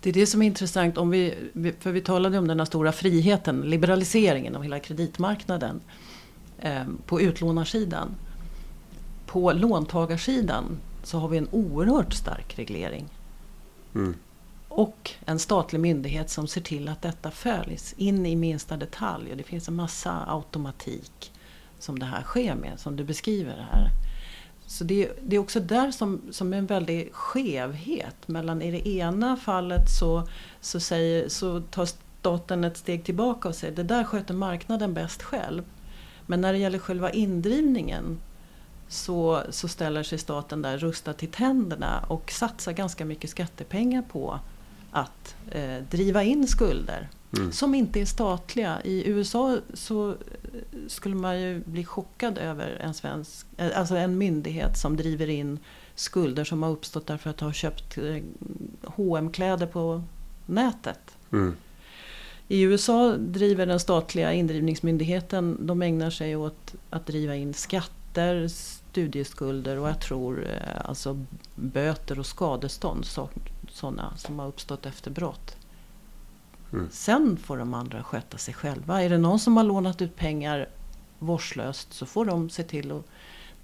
[0.00, 0.98] det är det som är intressant.
[0.98, 1.34] Om vi,
[1.80, 5.80] för vi talade om den här stora friheten, liberaliseringen av hela kreditmarknaden.
[6.62, 8.14] Um, på utlånarsidan.
[9.26, 13.08] På låntagarsidan så har vi en oerhört stark reglering.
[13.94, 14.14] Mm.
[14.68, 19.30] Och en statlig myndighet som ser till att detta följs in i minsta detalj.
[19.30, 21.32] Och det finns en massa automatik
[21.78, 23.90] som det här sker med, som du beskriver här.
[24.66, 28.28] Så det, det, är också där som, som en väldig skevhet.
[28.28, 30.28] Mellan i det ena fallet så,
[30.60, 31.88] så, säger, så tar
[32.20, 35.62] staten ett steg tillbaka och säger det där sköter marknaden bäst själv.
[36.26, 38.18] Men när det gäller själva indrivningen
[38.88, 44.38] så, så ställer sig staten där rustad till tänderna och satsar ganska mycket skattepengar på
[44.90, 47.52] att eh, driva in skulder mm.
[47.52, 48.80] som inte är statliga.
[48.84, 50.16] I USA så eh,
[50.88, 55.58] skulle man ju bli chockad över en, svensk, eh, alltså en myndighet som driver in
[55.94, 57.98] skulder som har uppstått därför att ha köpt
[58.96, 60.02] hm kläder på
[60.46, 61.16] nätet.
[61.32, 61.56] Mm.
[62.48, 69.78] I USA driver den statliga indrivningsmyndigheten, de ägnar sig åt att driva in skatter, studieskulder
[69.78, 73.06] och jag tror eh, alltså böter och skadestånd.
[73.70, 75.56] Sådana som har uppstått efter brott.
[76.76, 76.88] Mm.
[76.90, 79.02] Sen får de andra sköta sig själva.
[79.02, 80.68] Är det någon som har lånat ut pengar
[81.18, 83.04] vårdslöst så får de se till att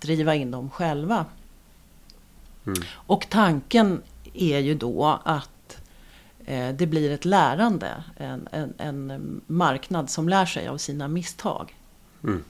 [0.01, 1.27] driva in dem själva.
[2.67, 2.79] Mm.
[2.93, 4.03] Och tanken
[4.35, 5.83] är ju då att
[6.45, 8.05] eh, det blir ett lärande.
[8.17, 11.77] En, en, en, marknad som lär sig av sina misstag.
[12.25, 12.45] Mm.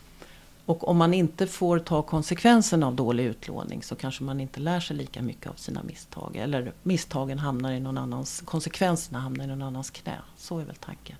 [0.66, 4.80] Och om man inte får ta konsekvenserna av dålig utlåning så kanske man inte lär
[4.80, 6.36] sig lika mycket av sina misstag.
[6.36, 10.18] Eller misstagen hamnar i någon annans, konsekvenserna hamnar i någon annans knä.
[10.36, 11.16] Så är väl tanken.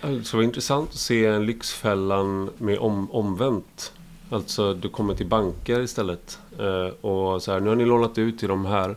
[0.00, 3.92] Alltså det var intressant att se Lyxfällan med om, omvänt.
[4.30, 6.38] Alltså du kommer till banker istället.
[6.58, 8.90] Eh, och så här, nu har ni lånat ut till de här.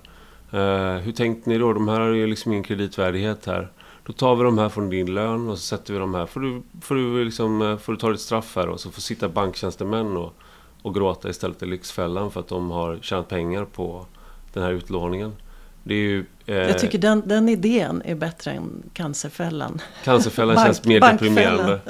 [0.51, 1.73] Eh, hur tänkte ni då?
[1.73, 3.71] De här har ju liksom ingen kreditvärdighet här.
[4.11, 6.25] Då tar vi de här från din lön och så sätter vi de här.
[6.25, 9.01] Får du, får du, liksom, eh, får du ta ditt straff här och så får
[9.01, 10.33] sitta banktjänstemän och,
[10.81, 14.05] och gråta istället i Lyxfällan för att de har tjänat pengar på
[14.53, 15.35] den här utlåningen.
[15.83, 19.81] Det är ju, eh, Jag tycker den, den idén är bättre än Cancerfällan.
[20.03, 21.79] Cancerfällan Bank, känns mer deprimerande.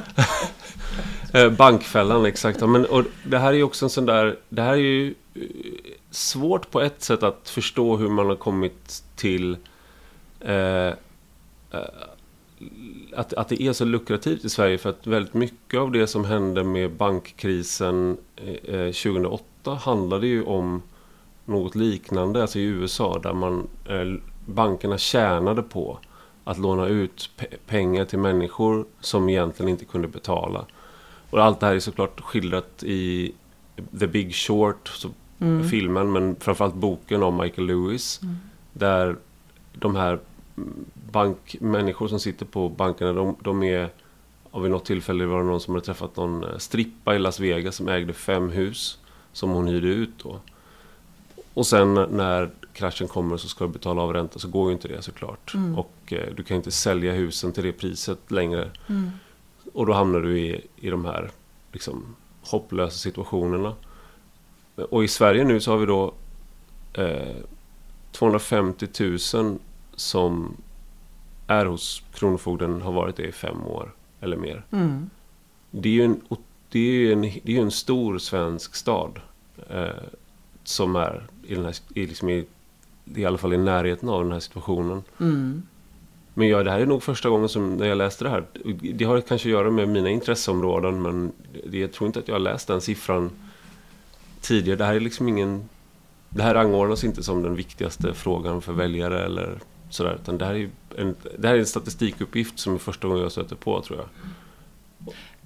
[1.34, 2.60] Eh, bankfällan, exakt.
[2.60, 4.38] Men, och det här är ju också en sån där...
[4.50, 5.42] Det här är ju eh,
[6.12, 9.58] svårt på ett sätt att förstå hur man har kommit till...
[10.40, 10.94] Eh,
[13.16, 16.26] att, att det är så lukrativt i Sverige för att väldigt mycket av det som
[16.26, 18.18] hände med bankkrisen
[18.64, 20.82] eh, 2008 handlade ju om
[21.46, 26.00] något liknande, alltså i USA där man, eh, bankerna tjänade på
[26.44, 30.66] att låna ut pe pengar till människor som egentligen inte kunde betala.
[31.30, 33.32] Och allt det här är såklart skildrat i
[34.00, 35.06] The Big Short,
[35.40, 35.70] mm.
[35.70, 38.20] filmen, men framförallt boken om Michael Lewis.
[38.24, 38.36] Mm.
[38.74, 39.16] Där
[39.74, 40.20] de här
[41.12, 43.90] bankmänniskor som sitter på bankerna, de, de är...
[44.54, 47.40] Av vid något tillfälle var det någon som hade träffat någon eh, strippa i Las
[47.40, 49.00] Vegas som ägde fem hus
[49.34, 50.40] som hon hyrde ut då.
[51.54, 54.88] Och sen när kraschen kommer så ska du betala av ränta så går ju inte
[54.88, 55.54] det såklart.
[55.54, 55.78] Mm.
[55.78, 58.70] Och eh, du kan inte sälja husen till det priset längre.
[58.90, 59.12] Mm.
[59.74, 61.32] Och då hamnar du i, i de här
[61.72, 63.76] liksom, hopplösa situationerna.
[64.76, 66.14] Och i Sverige nu så har vi då
[66.94, 67.36] eh,
[68.12, 68.88] 250
[69.34, 69.60] 000
[70.02, 70.58] som
[71.48, 74.64] är hos Kronofogden har varit det i fem år eller mer.
[74.72, 75.10] Mm.
[75.72, 76.22] Det är ju en,
[76.70, 79.20] det är en, det är en stor svensk stad
[79.70, 79.88] eh,
[80.64, 82.46] som är i, den här, i, liksom i,
[83.16, 85.04] i alla fall i närheten av den här situationen.
[85.20, 85.64] Mm.
[86.34, 88.46] Men ja, det här är nog första gången som när jag läste det här.
[88.94, 91.32] Det har kanske att göra med mina intresseområden men
[91.66, 93.32] det, jag tror inte att jag har läst den siffran
[94.42, 94.78] tidigare.
[94.78, 95.70] Det här är liksom ingen...
[96.30, 99.60] Det här rangordnas inte som den viktigaste frågan för väljare eller
[99.94, 100.20] sådär.
[100.22, 103.32] Utan det här, är en, det här är en statistikuppgift som är första gången jag
[103.32, 104.08] stöter på tror jag.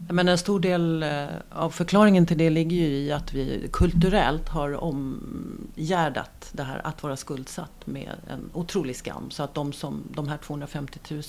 [0.09, 4.49] Men en stor del eh, av förklaringen till det ligger ju i att vi kulturellt
[4.49, 9.31] har omgärdat det här att vara skuldsatt med en otrolig skam.
[9.31, 11.21] Så att de, som, de här 250 000,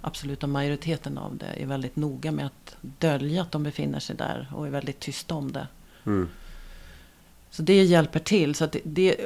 [0.00, 4.52] absoluta majoriteten av det, är väldigt noga med att dölja att de befinner sig där
[4.54, 5.68] och är väldigt tysta om det.
[6.06, 6.28] Mm.
[7.50, 8.54] Så det hjälper till.
[8.54, 9.16] Så det, det,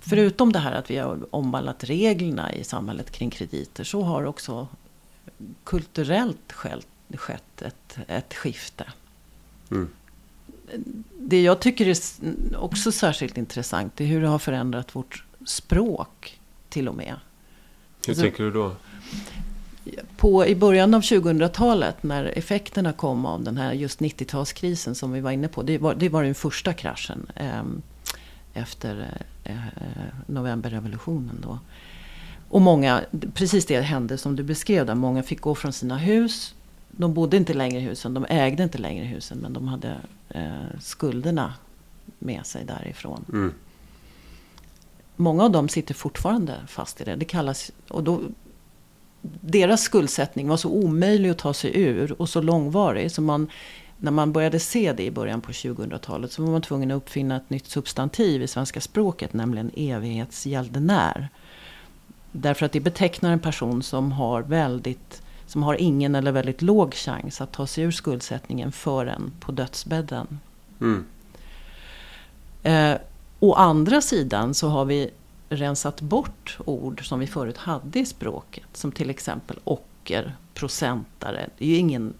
[0.00, 4.68] förutom det här att vi har omvandlat reglerna i samhället kring krediter så har också
[5.64, 8.86] kulturellt skett ett, ett skifte.
[9.70, 9.88] Mm.
[11.18, 11.96] Det jag tycker är
[12.56, 17.14] också särskilt intressant är hur det har förändrat vårt språk till och med.
[18.06, 18.72] Hur alltså, tänker du då?
[20.16, 25.20] På, I början av 2000-talet när effekterna kom av den här just 90-talskrisen som vi
[25.20, 25.62] var inne på.
[25.62, 27.26] Det var, det var den första kraschen.
[27.34, 27.62] Eh,
[28.60, 29.56] efter eh,
[30.26, 31.40] novemberrevolutionen.
[31.42, 31.58] Då.
[32.48, 33.00] Och många,
[33.34, 34.94] precis det hände som du beskrev där.
[34.94, 36.54] Många fick gå från sina hus.
[36.90, 39.38] De bodde inte längre i husen, de ägde inte längre husen.
[39.38, 39.96] Men de hade
[40.28, 41.54] eh, skulderna
[42.18, 43.24] med sig därifrån.
[43.32, 43.54] Mm.
[45.16, 47.16] Många av dem sitter fortfarande fast i det.
[47.16, 48.20] Det kallas, och då,
[49.40, 53.12] deras skuldsättning var så omöjlig att ta sig ur och så långvarig.
[53.12, 53.48] Så man
[54.00, 57.36] när man började se det i början på 2000-talet så var man tvungen att uppfinna
[57.36, 61.28] ett nytt substantiv i svenska språket, nämligen evighetsgäldenär.
[62.32, 66.94] Därför att det betecknar en person som har väldigt som har ingen eller väldigt låg
[66.94, 70.38] chans att ta sig ur skuldsättningen förrän på dödsbädden.
[70.80, 71.06] Mm.
[72.62, 73.00] Eh,
[73.40, 75.10] å andra sidan så har vi
[75.48, 78.66] rensat bort ord som vi förut hade i språket.
[78.72, 81.48] Som till exempel ocker, procentare.
[81.58, 82.14] Det är ju ingen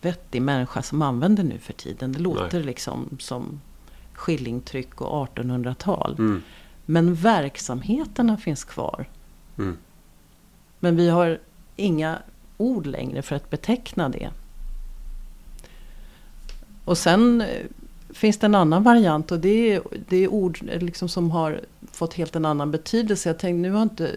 [0.00, 2.12] vettig människa som använder nu för tiden.
[2.12, 2.66] Det låter Nej.
[2.66, 3.60] liksom som
[4.12, 6.16] skillingtryck och 1800-tal.
[6.18, 6.42] Mm.
[6.84, 9.08] Men verksamheterna finns kvar.
[9.58, 9.76] Mm.
[10.80, 11.40] Men vi har
[11.76, 12.18] inga
[12.56, 14.30] ord längre för att beteckna det.
[16.84, 17.66] Och sen eh,
[18.10, 21.60] finns det en annan variant och det är, det är ord liksom som har
[21.92, 23.28] fått helt en annan betydelse.
[23.28, 24.14] Jag tänkte nu har inte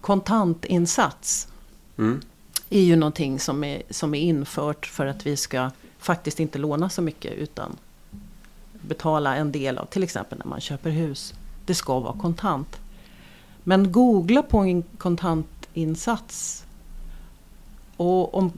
[0.00, 1.48] kontantinsats
[1.98, 2.20] mm.
[2.74, 6.90] Är ju någonting som är, som är infört för att vi ska faktiskt inte låna
[6.90, 7.76] så mycket utan
[8.72, 11.34] betala en del av, till exempel när man köper hus.
[11.66, 12.80] Det ska vara kontant.
[13.62, 16.64] Men googla på en kontantinsats
[17.96, 18.52] och om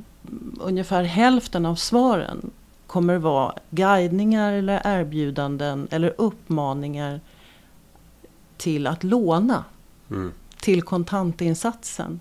[0.60, 2.50] ungefär hälften av svaren
[2.86, 7.20] kommer vara guidningar eller erbjudanden eller uppmaningar
[8.56, 9.64] till att låna.
[10.10, 10.32] Mm.
[10.60, 12.20] Till kontantinsatsen.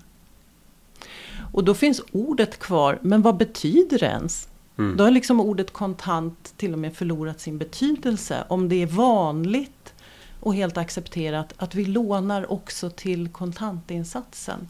[1.52, 4.48] Och då finns ordet kvar, men vad betyder det ens?
[4.78, 4.96] Mm.
[4.96, 8.44] Då har liksom ordet kontant till och med förlorat sin betydelse.
[8.48, 9.94] Om det är vanligt
[10.40, 14.68] och helt accepterat att vi lånar också till kontantinsatsen.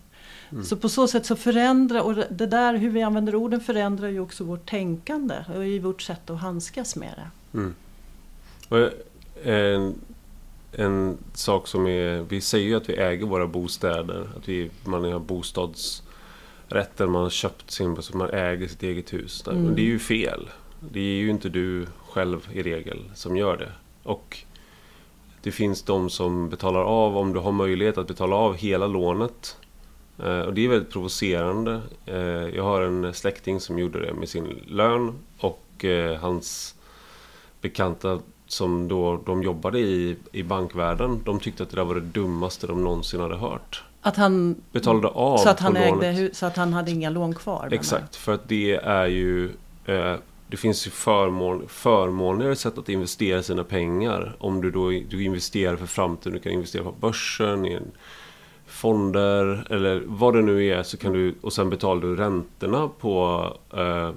[0.51, 0.65] Mm.
[0.65, 4.21] Så på så sätt så förändrar, och det där hur vi använder orden förändrar ju
[4.21, 7.59] också vårt tänkande och i vårt sätt att handskas med det.
[7.59, 7.75] Mm.
[9.45, 9.95] En,
[10.73, 15.05] en sak som är, vi säger ju att vi äger våra bostäder, att vi, man
[15.05, 15.19] har
[16.69, 19.45] bostadsrätter, man har köpt sin, så man äger sitt eget hus.
[19.47, 19.63] Mm.
[19.65, 20.49] Men det är ju fel.
[20.81, 23.73] Det är ju inte du själv i regel som gör det.
[24.03, 24.39] Och
[25.43, 29.57] det finns de som betalar av, om du har möjlighet att betala av hela lånet
[30.19, 31.81] Eh, och det är väldigt provocerande.
[32.07, 32.17] Eh,
[32.57, 36.75] jag har en släkting som gjorde det med sin lön och eh, hans
[37.61, 42.01] bekanta som då de jobbade i, i bankvärlden, de tyckte att det där var det
[42.01, 43.85] dummaste de någonsin hade hört.
[44.07, 47.69] Att han betalade av så att han, ägde, så att han hade inga lån kvar?
[47.73, 49.53] Exakt, för att det är ju
[50.49, 54.37] det finns ju förmån, förmånligare sätt att investera sina pengar.
[54.39, 56.33] Om du då du investerar för framtiden.
[56.33, 57.79] Du kan investera på börsen, i
[58.67, 63.47] fonder eller vad det nu är så kan du och sen betalar du räntorna på,
[63.77, 64.11] eh,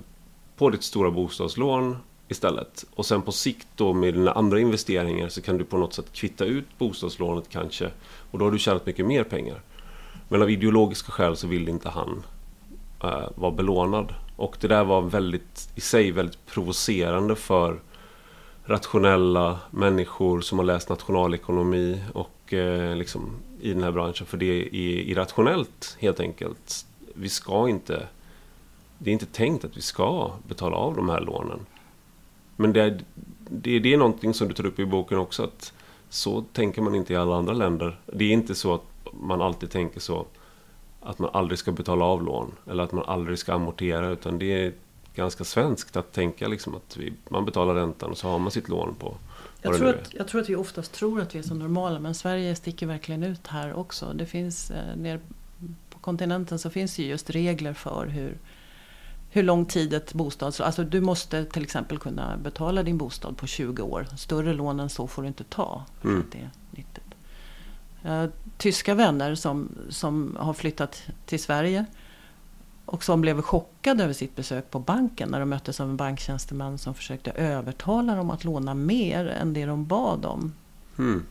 [0.57, 1.97] på ditt stora bostadslån
[2.27, 2.85] istället.
[2.95, 6.13] Och sen på sikt då med dina andra investeringar så kan du på något sätt
[6.13, 7.89] kvitta ut bostadslånet kanske.
[8.31, 9.61] Och då har du tjänat mycket mer pengar.
[10.29, 12.23] Men av ideologiska skäl så ville inte han
[13.03, 14.13] eh, vara belånad.
[14.35, 17.79] Och det där var väldigt i sig väldigt provocerande för
[18.63, 23.29] rationella människor som har läst nationalekonomi och eh, liksom
[23.61, 24.27] i den här branschen.
[24.27, 24.73] För det är
[25.09, 26.85] irrationellt helt enkelt.
[27.13, 28.07] Vi ska inte...
[28.97, 31.59] Det är inte tänkt att vi ska betala av de här lånen.
[32.55, 32.99] Men det är,
[33.49, 35.43] det, det är någonting som du tar upp i boken också.
[35.43, 35.73] att
[36.09, 37.99] Så tänker man inte i alla andra länder.
[38.05, 40.25] Det är inte så att man alltid tänker så
[41.01, 42.51] att man aldrig ska betala av lån.
[42.67, 44.09] Eller att man aldrig ska amortera.
[44.09, 44.73] Utan det är
[45.15, 48.69] ganska svenskt att tänka liksom att vi, man betalar räntan och så har man sitt
[48.69, 49.13] lån på
[49.61, 52.15] jag tror, att, jag tror att vi oftast tror att vi är så normala men
[52.15, 54.13] Sverige sticker verkligen ut här också.
[54.13, 55.19] Det finns eh, ner
[55.89, 58.37] på kontinenten så finns det just regler för hur,
[59.29, 60.53] hur lång tid ett bostad...
[60.59, 64.07] Alltså du måste till exempel kunna betala din bostad på 20 år.
[64.17, 65.85] Större lån än så får du inte ta.
[66.01, 66.19] För mm.
[66.19, 67.08] att det är nyttigt.
[68.03, 68.25] Eh,
[68.57, 71.85] tyska vänner som, som har flyttat till Sverige
[72.85, 76.77] och som blev chockade över sitt besök på banken när de möttes av en banktjänsteman
[76.77, 80.53] som försökte övertala dem att låna mer än det de bad om.
[80.97, 81.25] Mm.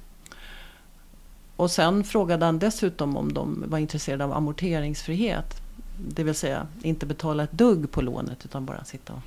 [1.57, 5.63] Och sen frågade han dessutom om de var intresserade av amorteringsfrihet.
[6.09, 9.23] Det vill säga inte betala ett dugg på lånet utan bara sitta och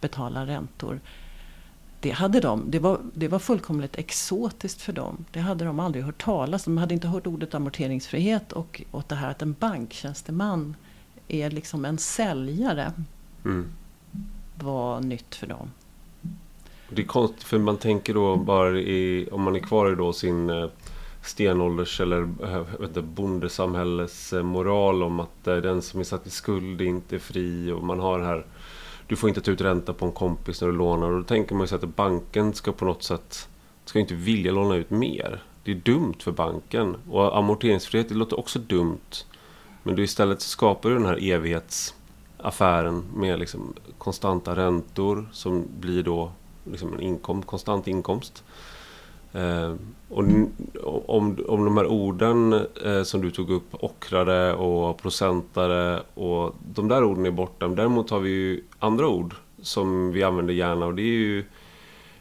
[0.00, 1.00] betala räntor.
[2.04, 5.24] Det, hade de, det, var, det var fullkomligt exotiskt för dem.
[5.32, 6.74] Det hade de aldrig hört talas om.
[6.74, 10.76] De hade inte hört ordet amorteringsfrihet och, och det här att en banktjänsteman
[11.28, 12.92] är liksom en säljare.
[13.44, 13.66] Mm.
[14.54, 15.70] var nytt för dem.
[16.88, 20.12] Det är konstigt för man tänker då bara i, om man är kvar i då
[20.12, 20.68] sin eh,
[21.22, 26.80] stenålders eller eh, inte, bondesamhälles eh, moral om att den som är satt i skuld
[26.80, 28.46] inte är fri och man har här
[29.06, 31.54] du får inte ta ut ränta på en kompis när du lånar och då tänker
[31.54, 33.48] man sig att banken ska på något sätt
[33.84, 35.42] ska inte vilja låna ut mer.
[35.64, 39.24] Det är dumt för banken och amorteringsfrihet det låter också dumt.
[39.82, 46.32] Men du istället skapar du den här evighetsaffären med liksom konstanta räntor som blir då
[46.70, 48.44] liksom en inkom, konstant inkomst.
[49.34, 49.74] Eh,
[50.08, 50.24] och
[51.06, 52.52] om, om de här orden
[52.84, 57.68] eh, som du tog upp, ockrare och procentare och de där orden är borta.
[57.68, 61.44] Däremot har vi ju andra ord som vi använder gärna och det är ju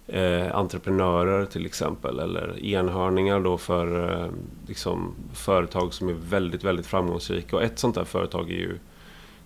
[0.07, 2.19] eh, entreprenörer till exempel.
[2.19, 4.29] Eller enhörningar då för eh,
[4.67, 7.55] liksom, företag som är väldigt, väldigt framgångsrika.
[7.55, 8.77] Och ett sånt där företag är ju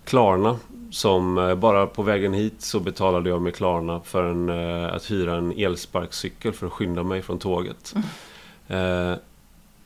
[0.03, 0.59] Klarna.
[0.91, 5.11] Som eh, bara på vägen hit så betalade jag med Klarna för en, eh, att
[5.11, 7.95] hyra en elsparkcykel för att skynda mig från tåget.
[7.95, 9.11] Mm.
[9.11, 9.17] Eh,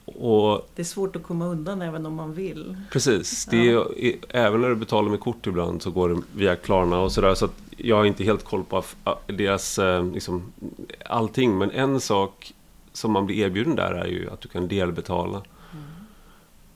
[0.06, 2.78] och, det är svårt att komma undan även om man vill.
[2.92, 3.46] Precis.
[3.46, 3.86] Det är, ja.
[4.30, 7.34] även när du betalar med kort ibland så går det via Klarna och sådär.
[7.34, 8.84] Så att jag har inte helt koll på
[9.28, 10.54] deras eh, liksom,
[11.06, 11.58] allting.
[11.58, 12.54] Men en sak
[12.94, 15.42] som man blir erbjuden där är ju att du kan delbetala.
[15.74, 15.86] Mm.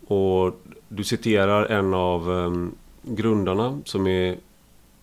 [0.07, 2.76] Och du citerar en av um,
[3.08, 4.38] grundarna som är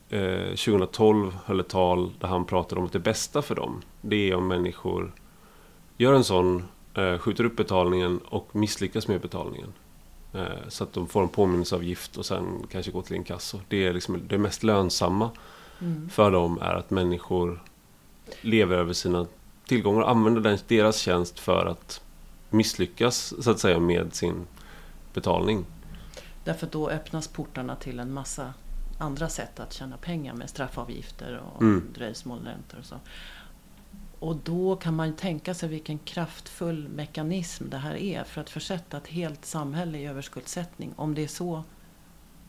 [0.08, 4.30] eh, 2012 höll ett tal där han pratade om att det bästa för dem det
[4.30, 5.12] är om människor
[5.96, 9.72] gör en sån eh, skjuter upp betalningen och misslyckas med betalningen.
[10.34, 13.60] Eh, så att de får en påminnelseavgift och sen kanske går till inkasso.
[13.68, 15.30] Det är liksom det mest lönsamma
[15.80, 16.08] mm.
[16.08, 17.62] för dem är att människor
[18.40, 19.26] lever över sina
[19.66, 22.00] tillgångar och använder deras tjänst för att
[22.50, 24.46] misslyckas så att säga med sin
[25.14, 25.64] betalning.
[26.44, 28.54] Därför då öppnas portarna till en massa
[28.98, 31.84] andra sätt att tjäna pengar med straffavgifter och mm.
[31.94, 32.96] dröjsmålräntor och så.
[34.18, 38.50] Och då kan man ju tänka sig vilken kraftfull mekanism det här är för att
[38.50, 40.92] försätta ett helt samhälle i överskuldsättning.
[40.96, 41.64] Om det är så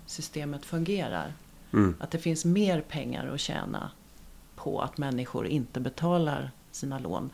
[0.06, 1.34] systemet fungerar.
[1.74, 1.96] Mm.
[2.00, 3.92] Att det finns mer pengar att tjäna
[4.56, 7.30] på att människor inte betalar sina lån.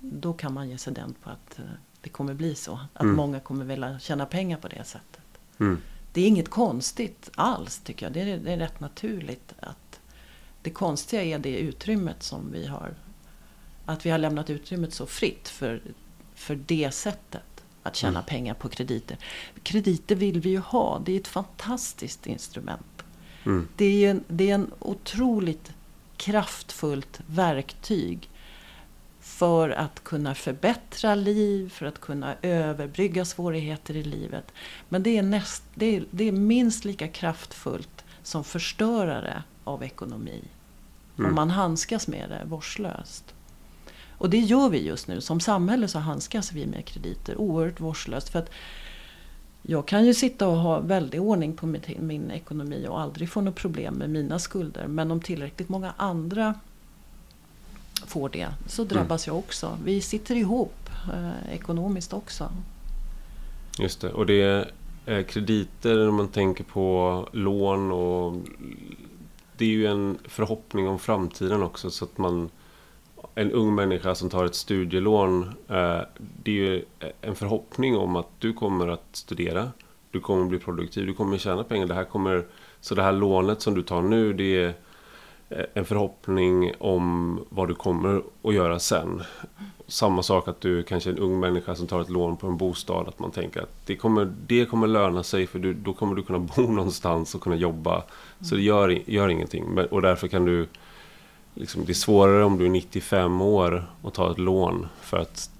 [0.00, 1.64] Då kan man ge sig den på att eh,
[2.00, 2.80] det kommer bli så.
[2.92, 3.16] Att mm.
[3.16, 5.19] många kommer vilja tjäna pengar på det sättet.
[5.60, 5.78] Mm.
[6.12, 8.12] Det är inget konstigt alls tycker jag.
[8.12, 9.54] Det är, det är rätt naturligt.
[9.60, 10.00] att
[10.62, 12.94] Det konstiga är det utrymmet som vi har
[13.92, 15.82] att vi har lämnat utrymmet så fritt för,
[16.34, 18.24] för det sättet att tjäna mm.
[18.24, 19.18] pengar på krediter.
[19.62, 20.98] Krediter vill vi ju ha.
[21.04, 23.02] Det är ett fantastiskt instrument.
[23.46, 23.68] Mm.
[23.76, 25.72] Det, är en, det är en otroligt
[26.16, 28.29] kraftfullt verktyg
[29.20, 34.52] för att kunna förbättra liv, för att kunna överbrygga svårigheter i livet.
[34.88, 40.44] Men det är, näst, det är, det är minst lika kraftfullt som förstörare av ekonomi.
[41.18, 41.28] Mm.
[41.28, 43.34] Om man handskas med det vårdslöst.
[44.10, 45.20] Och det gör vi just nu.
[45.20, 48.28] Som samhälle så handskas vi med krediter oerhört vårdslöst.
[48.28, 48.50] För att
[49.62, 51.66] jag kan ju sitta och ha väldig ordning på
[51.98, 54.86] min ekonomi och aldrig få något problem med mina skulder.
[54.86, 56.54] Men om tillräckligt många andra
[58.06, 59.34] får det så drabbas mm.
[59.34, 59.78] jag också.
[59.84, 62.52] Vi sitter ihop eh, ekonomiskt också.
[63.78, 64.12] Just det.
[64.12, 64.42] Och det
[65.06, 68.36] är krediter när man tänker på lån och
[69.56, 72.50] det är ju en förhoppning om framtiden också så att man
[73.34, 76.00] en ung människa som tar ett studielån, eh,
[76.42, 76.84] det är ju
[77.20, 79.70] en förhoppning om att du kommer att studera.
[80.10, 81.86] Du kommer att bli produktiv, du kommer att tjäna pengar.
[81.86, 82.46] Det här kommer,
[82.80, 84.74] så det här lånet som du tar nu, det är
[85.50, 89.22] Eh, en förhoppning om vad du kommer att göra sen.
[89.86, 92.56] Samma sak att du kanske är en ung människa som tar ett lån på en
[92.56, 93.08] bostad.
[93.08, 96.22] Att man tänker att det kommer, det kommer löna sig för du, då kommer du
[96.22, 98.02] kunna bo någonstans och kunna jobba.
[98.40, 99.78] Så det gör, gör ingenting.
[99.90, 100.66] Och därför kan du
[101.54, 104.86] liksom, det är svårare om du är 95 år och tar ett lån.
[105.00, 105.50] För att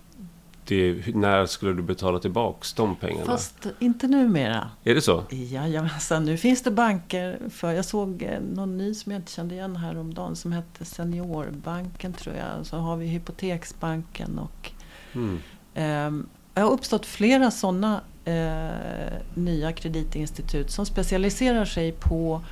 [0.71, 3.27] det, när skulle du betala tillbaks de pengarna?
[3.27, 4.71] Fast inte numera.
[4.85, 5.25] Är det så?
[5.31, 7.39] Jajamensan, nu finns det banker.
[7.51, 12.13] För jag såg eh, någon ny som jag inte kände igen häromdagen som hette Seniorbanken
[12.13, 12.67] tror jag.
[12.67, 14.71] Så har vi Hypoteksbanken och
[15.13, 15.39] mm.
[15.75, 22.43] eh, det har uppstått flera sådana eh, nya kreditinstitut som specialiserar sig på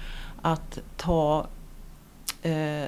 [0.43, 1.47] att ta
[2.43, 2.87] eh,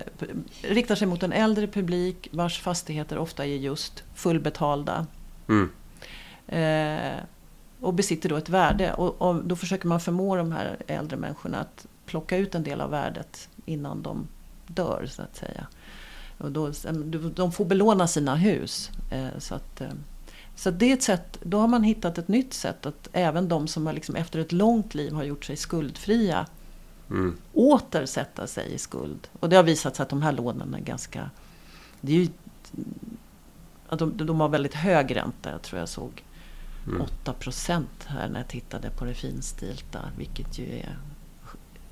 [0.62, 5.06] riktar sig mot en äldre publik vars fastigheter ofta är just fullbetalda.
[5.50, 5.70] Mm.
[6.46, 7.22] Eh,
[7.80, 8.92] och besitter då ett värde.
[8.92, 12.80] Och, och, då försöker man förmå de här äldre människorna att plocka ut en del
[12.80, 14.28] av värdet innan de
[14.66, 15.66] dör så att säga.
[16.38, 16.72] Och då,
[17.34, 18.90] de får belåna sina hus.
[19.10, 19.88] Eh, så att, eh,
[20.56, 23.68] så det är ett sätt, då har man hittat ett nytt sätt att även de
[23.68, 26.46] som liksom efter ett långt liv har gjort sig skuldfria
[27.10, 27.36] mm.
[27.52, 29.28] åter sätta sig i skuld.
[29.40, 31.30] Och det har visat sig att de här lånen är ganska...
[32.00, 32.28] Det är ju,
[33.90, 35.50] att de, de har väldigt hög ränta.
[35.50, 36.24] Jag tror jag såg
[36.86, 37.00] mm.
[37.00, 39.98] 8 procent här när jag tittade på det finstilta.
[40.18, 40.96] Vilket ju är,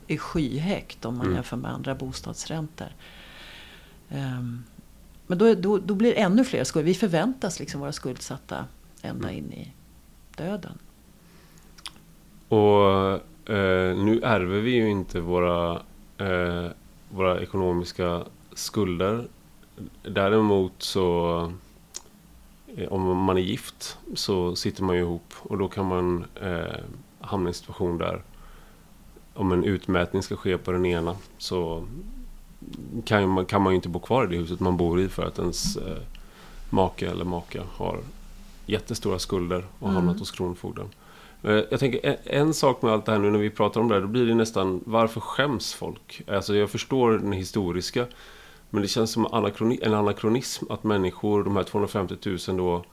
[0.07, 1.35] är skyhögt om man mm.
[1.35, 2.89] jämför med andra bostadsräntor.
[4.09, 4.65] Um,
[5.27, 6.87] men då, då, då blir ännu fler skulder.
[6.87, 8.65] Vi förväntas liksom vara skuldsatta
[9.03, 9.39] ända mm.
[9.39, 9.73] in i
[10.37, 10.79] döden.
[12.49, 13.13] Och
[13.55, 15.83] eh, nu ärver vi ju inte våra,
[16.19, 16.71] eh,
[17.11, 18.25] våra ekonomiska
[18.55, 19.29] skulder.
[20.03, 21.53] Däremot så
[22.91, 26.81] om man är gift så sitter man ju ihop och då kan man eh,
[27.21, 28.23] hamna i en situation där
[29.35, 31.87] om en utmätning ska ske på den ena så
[33.05, 35.27] kan, man, kan man ju inte bo kvar i det huset man bor i för
[35.27, 35.99] att ens eh,
[36.71, 37.99] make eller maka har
[38.67, 39.95] jättestora skulder och mm.
[39.95, 40.89] hamnat hos Kronofogden.
[41.43, 43.89] Eh, jag tänker en, en, sak med allt det här nu när vi pratar om
[43.89, 46.23] det här, då blir det nästan varför skäms folk?
[46.27, 48.07] Alltså jag förstår den historiska,
[48.71, 52.15] men det känns som anakroni, en anakronism att människor, de här 250
[52.49, 52.85] 000 då,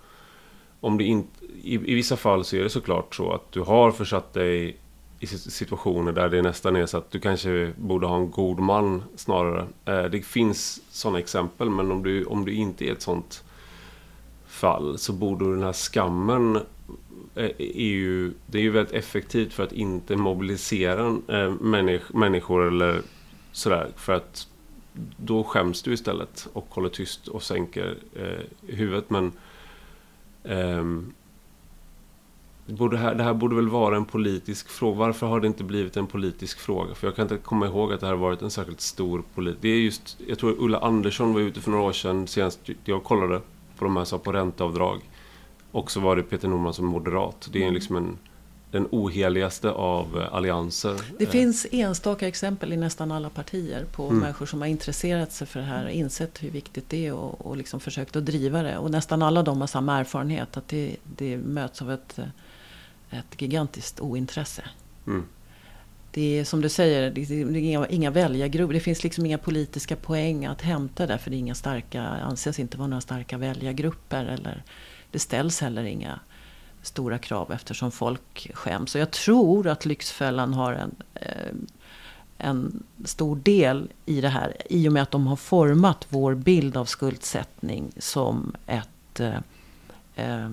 [0.79, 1.27] om det in,
[1.63, 4.77] i, i vissa fall så är det såklart så att du har försatt dig
[5.19, 9.03] i situationer där det nästan är så att du kanske borde ha en god man
[9.15, 9.67] snarare.
[9.85, 13.43] Eh, det finns sådana exempel, men om du, om du inte är ett sådant
[14.47, 16.55] fall så borde den här skammen
[17.35, 21.53] eh, är ju, det är ju väldigt effektivt för att inte mobilisera eh,
[22.13, 23.01] människor eller
[23.51, 23.87] sådär.
[23.95, 24.47] För att
[25.17, 29.09] då skäms du istället och håller tyst och sänker eh, huvudet.
[29.09, 29.31] Men
[30.43, 31.13] ehm,
[32.65, 34.97] borde här, det här borde väl vara en politisk fråga.
[34.97, 36.95] Varför har det inte blivit en politisk fråga?
[36.95, 39.61] För jag kan inte komma ihåg att det här har varit en särskilt stor politisk...
[39.61, 43.03] Det är just, jag tror Ulla Andersson var ute för några år sedan, senast jag
[43.03, 43.41] kollade
[43.77, 44.99] på de här, sa på ränteavdrag.
[45.71, 47.49] Och så var det Peter Norman som moderat.
[47.51, 48.17] Det är liksom en,
[48.71, 51.01] den oheligaste av eh, allianser.
[51.17, 51.29] Det eh.
[51.29, 54.17] finns enstaka exempel i nästan alla partier på mm.
[54.17, 57.57] människor som har intresserat sig för det här, insett hur viktigt det är och, och
[57.57, 58.77] liksom försökt att driva det.
[58.77, 62.25] Och nästan alla de har samma erfarenhet, att det, det möts av ett eh,
[63.09, 64.63] ett gigantiskt ointresse.
[65.07, 65.25] Mm.
[66.11, 68.73] Det är som du säger, det är inga, inga väljargrupper.
[68.73, 71.17] Det finns liksom inga politiska poäng att hämta där.
[71.17, 74.25] För det är inga starka, anses inte vara några starka väljargrupper.
[74.25, 74.63] Eller
[75.11, 76.19] det ställs heller inga
[76.85, 78.95] stora krav eftersom folk skäms.
[78.95, 81.53] Och jag tror att Lyxfällan har en, eh,
[82.37, 84.55] en stor del i det här.
[84.69, 89.19] I och med att de har format vår bild av skuldsättning som ett
[90.15, 90.49] eh,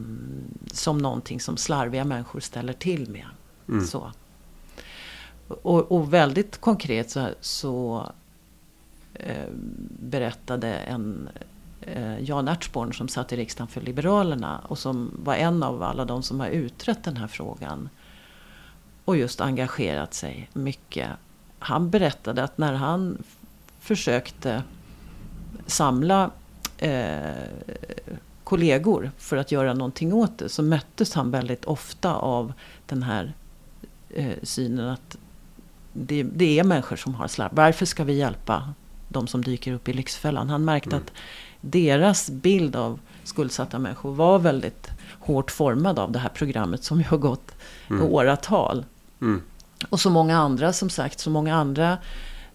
[0.72, 3.26] som någonting som slarviga människor ställer till med.
[3.68, 3.87] Mm.
[3.87, 4.12] Så.
[5.49, 8.07] Och, och, väldigt konkret så, så
[9.14, 9.49] eh,
[10.01, 11.28] berättade en
[12.20, 16.22] Jan Ertsborn som satt i riksdagen för Liberalerna och som var en av alla de
[16.22, 17.89] som har utrett den här frågan
[19.05, 21.09] och just engagerat sig mycket.
[21.59, 23.22] Han berättade att när han
[23.80, 24.62] försökte
[25.66, 26.30] samla
[26.78, 27.20] eh,
[28.45, 32.53] kollegor för att göra någonting åt det så möttes han väldigt ofta av
[32.87, 33.33] den här
[34.11, 35.16] eh, synen att
[35.93, 37.51] det, det, är människor som har slarv.
[37.53, 38.74] Varför ska vi hjälpa
[39.09, 40.51] de som dyker upp i Lyxfällan?
[40.51, 41.03] Han märkte mm.
[41.03, 41.12] att
[41.63, 44.91] deras bild av skuldsatta människor var väldigt
[45.21, 47.55] hårt formad av det här programmet som ju har gått
[47.91, 48.03] mm.
[48.03, 48.85] åratal.
[49.21, 49.43] Mm.
[49.89, 51.99] Och så många andra, som sagt, så många andra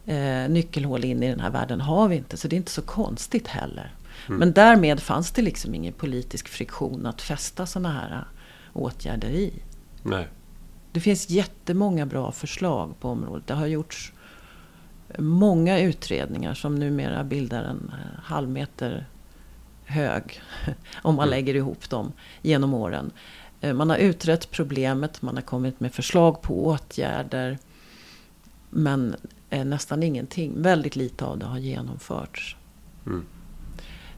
[0.05, 2.37] eh, nyckelhål in i den här världen har vi inte.
[2.37, 3.91] Så det är inte så konstigt heller.
[4.27, 4.39] Mm.
[4.39, 8.23] Men därmed fanns det liksom ingen politisk friktion att fästa sådana här äh,
[8.73, 9.53] åtgärder i.
[10.03, 10.27] Nej.
[10.91, 13.47] Det finns jättemånga bra förslag på området.
[13.47, 14.13] Det har gjorts
[15.17, 19.05] många utredningar som numera bildar en äh, halv meter
[19.85, 20.41] hög.
[21.01, 21.29] Om man mm.
[21.29, 22.11] lägger ihop dem
[22.41, 23.11] genom åren.
[23.61, 27.57] Äh, man har utrett problemet, man har kommit med förslag på åtgärder.
[28.69, 29.15] Men
[29.49, 32.55] nästan ingenting, väldigt lite av det har genomförts.
[33.05, 33.25] Mm.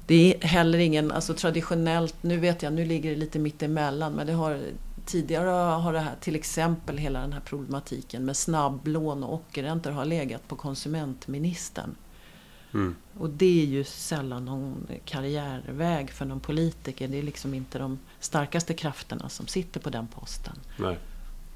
[0.09, 4.13] Det är heller ingen, alltså traditionellt, nu vet jag, nu ligger det lite mitt emellan,
[4.13, 4.59] men det har
[5.09, 10.05] Tidigare har det här, till exempel hela den här problematiken med snabblån och ockerräntor har
[10.05, 11.95] legat på konsumentministern.
[12.73, 12.95] Mm.
[13.19, 17.07] Och det är ju sällan någon karriärväg för någon politiker.
[17.07, 20.55] Det är liksom inte de starkaste krafterna som sitter på den posten.
[20.77, 20.97] Nej.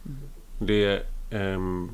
[0.06, 0.18] Mm.
[0.60, 0.86] Det
[1.30, 1.92] är um,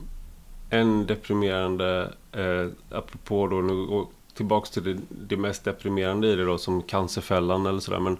[0.70, 6.58] en deprimerande, uh, apropå då nu tillbaks till det, det, mest deprimerande i det då,
[6.58, 8.00] som cancerfällan eller sådär.
[8.00, 8.18] Men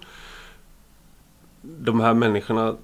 [1.62, 2.76] de här människorna,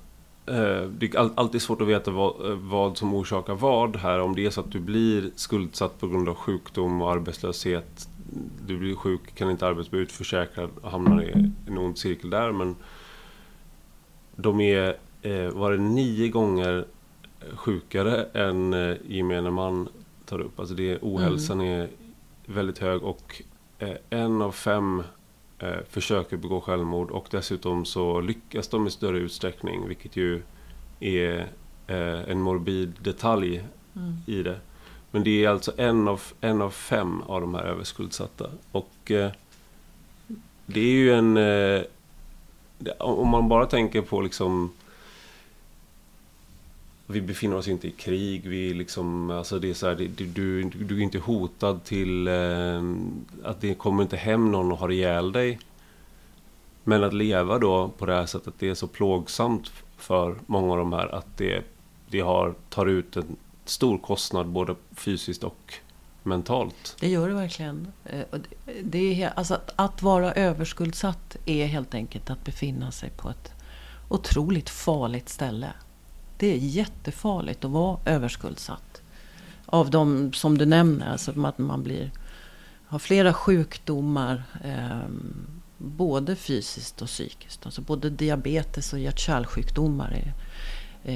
[0.47, 4.21] det är alltid svårt att veta vad, eh, vad, som orsakar vad här.
[4.21, 8.09] Om det är så att du blir skuldsatt på grund av sjukdom och arbetslöshet.
[8.67, 12.53] Du blir sjuk, kan inte arbeta, bli utförsäkrad och hamnar i en ond cirkel där.
[12.53, 12.77] Men
[14.37, 16.85] de är, eh, var det nio gånger
[17.55, 19.89] sjukare än eh, gemene man
[20.25, 20.61] tar upp.
[20.61, 21.81] Alltså det, ohälsan mm.
[21.81, 21.89] är
[22.47, 23.43] väldigt hög och
[23.79, 25.05] eh, en av fem eh,
[25.89, 30.43] försöker begå självmord och dessutom så lyckas de i större utsträckning vilket ju
[31.01, 31.49] är
[31.87, 33.65] eh, en morbid detalj
[33.97, 34.17] mm.
[34.27, 34.61] i det.
[35.11, 38.51] Men det är alltså en av, en av fem av de här överskuldsatta.
[38.73, 39.31] Och eh,
[40.67, 41.37] det är ju en...
[41.37, 41.83] Eh,
[42.99, 44.73] om man bara tänker på liksom
[47.07, 48.47] vi befinner oss inte i krig.
[48.47, 52.83] Vi liksom, alltså det är så här, du, du, du är inte hotad till eh,
[53.45, 55.59] att det kommer inte hem någon och har ihjäl dig.
[56.85, 60.79] Men att leva då på det här sättet, det är så plågsamt för många av
[60.79, 61.65] de här att det,
[62.11, 65.75] det har, tar ut en stor kostnad både fysiskt och
[66.23, 66.97] mentalt.
[67.01, 67.93] Det gör det verkligen.
[68.05, 68.25] Eh,
[68.83, 73.53] det är, alltså att, att vara överskuldsatt är helt enkelt att befinna sig på ett
[74.09, 75.73] otroligt farligt ställe.
[76.37, 79.03] Det är jättefarligt att vara överskuldsatt.
[79.67, 82.11] Av de som du nämner, alltså att man blir,
[82.87, 84.43] har flera sjukdomar.
[84.65, 85.09] Eh,
[85.79, 87.67] både fysiskt och psykiskt.
[87.67, 90.35] Alltså både diabetes och hjärt-kärlsjukdomar är,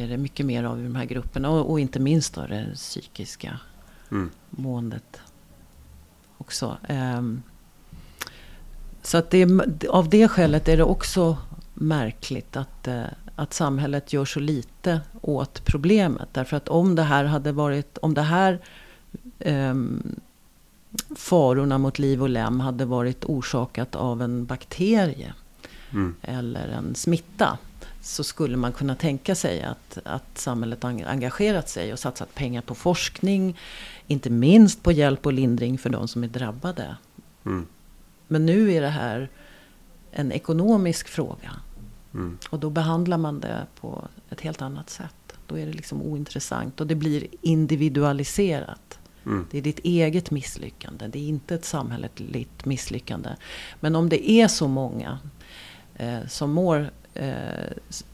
[0.03, 1.51] är det mycket mer av i de här grupperna.
[1.51, 3.59] Och, och inte minst då det psykiska
[4.11, 4.31] mm.
[4.51, 5.21] måendet
[6.39, 6.77] också.
[6.89, 7.43] Um,
[9.03, 9.47] så att det,
[9.89, 11.37] av det skälet är det också
[11.75, 13.05] märkligt att, uh,
[13.41, 16.28] att samhället gör så lite åt problemet.
[16.32, 18.59] Därför att om det här hade varit, om det här
[19.38, 20.20] um,
[21.16, 25.34] farorna mot liv och lem hade varit orsakat av en bakterie
[25.91, 26.14] mm.
[26.22, 27.59] eller en smitta
[28.03, 32.74] så skulle man kunna tänka sig att, att samhället engagerat sig och satsat pengar på
[32.74, 33.59] forskning.
[34.07, 36.97] Inte minst på hjälp och lindring för de som är drabbade.
[37.47, 37.66] Mm.
[38.28, 39.28] Men nu är det här
[40.11, 41.51] en ekonomisk fråga.
[42.15, 42.39] Mm.
[42.51, 45.15] Och då behandlar man det på ett helt annat sätt.
[45.47, 48.99] Då är det liksom ointressant och det blir individualiserat.
[49.27, 49.47] Mm.
[49.51, 51.07] Det är ditt eget misslyckande.
[51.07, 53.31] Det är inte ett samhälleligt misslyckande.
[53.81, 55.19] Men om det är så många
[55.95, 57.35] eh, som mår eh,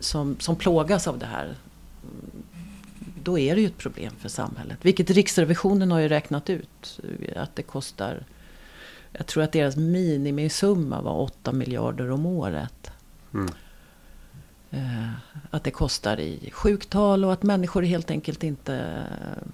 [0.00, 1.54] som, som plågas av det här.
[3.22, 4.78] Då är det ju ett problem för samhället.
[4.82, 7.00] Vilket Riksrevisionen har ju räknat ut.
[7.36, 8.24] Att det kostar.
[9.12, 12.90] Jag tror att deras minimisumma var 8 miljarder om året.
[13.34, 13.48] Mm.
[14.76, 15.10] Eh,
[15.50, 19.48] att det kostar i sjuktal och att människor helt enkelt inte eh,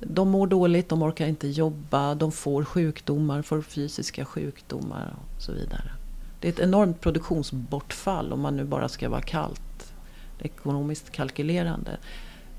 [0.00, 5.52] de mår dåligt, de orkar inte jobba, de får sjukdomar, får fysiska sjukdomar och så
[5.52, 5.90] vidare.
[6.40, 9.94] Det är ett enormt produktionsbortfall om man nu bara ska vara kallt,
[10.38, 11.96] ekonomiskt kalkylerande.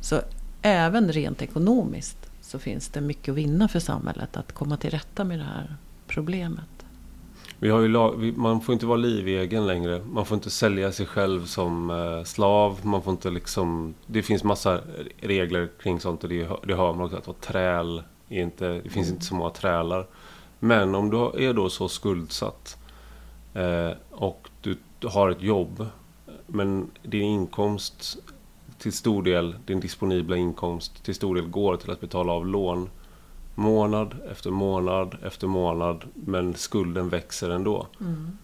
[0.02, 0.22] Så
[0.62, 5.24] även rent ekonomiskt så finns det mycket att vinna för samhället att komma till rätta
[5.24, 5.76] med det här
[6.08, 6.73] problemet.
[7.64, 10.02] Vi har ju, man får inte vara livegen längre.
[10.12, 12.80] Man får inte sälja sig själv som eh, slav.
[12.84, 13.94] Man får inte liksom...
[14.06, 14.82] Det finns massa
[15.22, 17.18] regler kring sånt och det, det hör man också.
[17.18, 18.68] Att vara träl är inte...
[18.68, 19.16] Det finns mm.
[19.16, 20.08] inte så många trälar.
[20.60, 22.78] Men om du är då så skuldsatt
[23.54, 25.86] eh, och du har ett jobb
[26.48, 28.18] men din inkomst
[28.78, 32.90] till stor del, din disponibla inkomst till stor del går till att betala av lån
[33.56, 37.88] månad efter månad efter månad men skulden växer ändå.
[38.00, 38.38] Mm.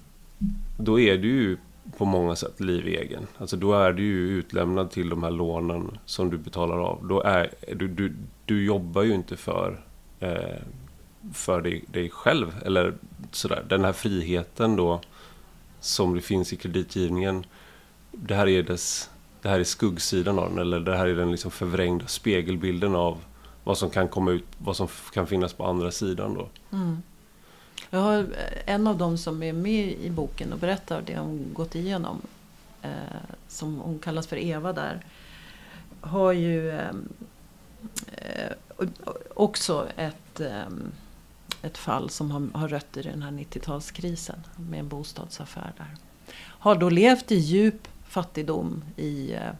[0.77, 1.57] Då är du ju
[1.97, 3.27] på många sätt livegen.
[3.37, 7.07] Alltså då är du ju utlämnad till de här lånen som du betalar av.
[7.07, 9.79] Då är, du, du, du jobbar ju inte för,
[10.19, 10.59] eh,
[11.33, 12.55] för dig, dig, själv.
[12.65, 12.93] Eller
[13.31, 13.65] sådär.
[13.69, 15.01] Den här friheten då
[15.79, 17.45] som det finns i kreditgivningen.
[18.11, 19.09] Det här är, dess,
[19.41, 20.59] det här är skuggsidan av den.
[20.59, 23.17] Eller det här är den liksom förvrängda spegelbilden av
[23.63, 26.49] vad som kan komma ut, vad som kan finnas på andra sidan då.
[26.71, 27.01] Mm.
[27.89, 31.53] Jag har eh, en av dem som är med i boken och berättar det hon
[31.53, 32.21] gått igenom.
[32.81, 32.91] Eh,
[33.47, 35.05] som hon kallas för Eva där.
[36.01, 36.89] Har ju eh,
[38.11, 38.53] eh
[39.33, 40.67] också ett, eh,
[41.61, 45.95] ett fall som har, har rötter i den här 90-talskrisen med en bostadsaffär där.
[46.37, 49.51] Har då levt i djup fattigdom i eh,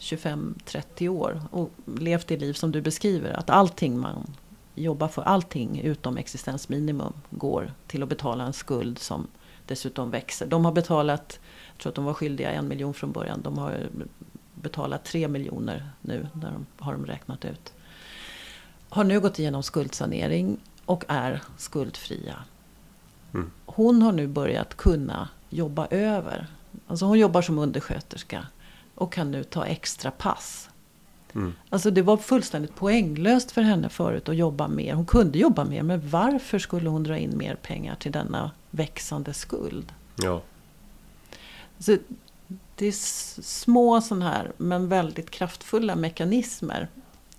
[0.00, 3.32] 25-30 år och levt det liv som du beskriver.
[3.32, 4.34] Att allting man
[4.74, 9.26] jobbar för, allting utom existensminimum går till att betala en skuld som
[9.66, 10.46] dessutom växer.
[10.46, 11.40] De har betalat,
[11.72, 13.42] jag tror att de var skyldiga en miljon från början.
[13.42, 13.88] De har
[14.54, 17.72] betalat tre miljoner nu, när de, har de räknat ut.
[18.88, 22.36] Har nu gått igenom skuldsanering och är skuldfria.
[23.34, 23.50] Mm.
[23.66, 26.46] Hon har nu börjat kunna jobba över.
[26.86, 28.46] Alltså hon jobbar som undersköterska
[29.00, 30.68] och kan nu ta extra pass.
[31.34, 31.52] Mm.
[31.70, 34.94] Alltså det var fullständigt poänglöst för henne förut att jobba mer.
[34.94, 39.34] Hon kunde jobba mer, men varför skulle hon dra in mer pengar till denna växande
[39.34, 39.92] skuld?
[40.16, 40.42] Ja.
[41.78, 41.96] Så
[42.74, 42.92] det är
[43.42, 46.88] små sådana här, men väldigt kraftfulla mekanismer.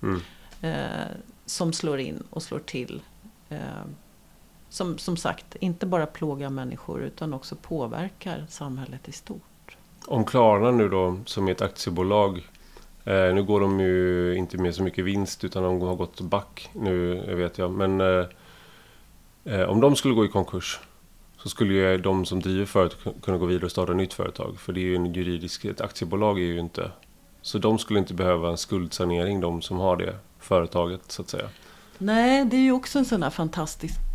[0.01, 0.21] Mm.
[0.61, 1.07] Eh,
[1.45, 3.01] som slår in och slår till.
[3.49, 3.59] Eh,
[4.69, 9.50] som, som sagt, inte bara plågar människor utan också påverkar samhället i stort.
[10.05, 12.49] Om Klarna nu då, som är ett aktiebolag.
[13.03, 16.69] Eh, nu går de ju inte med så mycket vinst utan de har gått back
[16.73, 17.71] nu, eh, vet jag.
[17.71, 18.25] Men eh,
[19.45, 20.79] eh, om de skulle gå i konkurs
[21.37, 24.59] så skulle ju de som driver företaget kunna gå vidare och starta ett nytt företag.
[24.59, 26.91] För det är ju en juridisk, ett aktiebolag är ju inte...
[27.41, 31.49] Så de skulle inte behöva en skuldsanering, de som har det företaget så att säga.
[31.97, 34.10] Nej, det är ju också en sån här fantastisk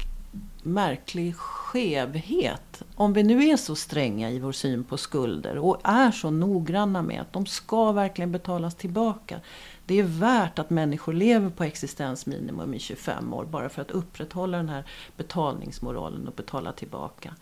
[0.66, 2.82] märklig skevhet.
[2.94, 7.02] Om vi nu är så stränga i vår syn på skulder och är så noggranna
[7.02, 9.40] med att de ska verkligen betalas tillbaka.
[9.86, 14.56] Det är värt att människor lever på existensminimum i 25 år bara för att upprätthålla
[14.56, 14.84] den här
[15.16, 17.34] betalningsmoralen och betala tillbaka.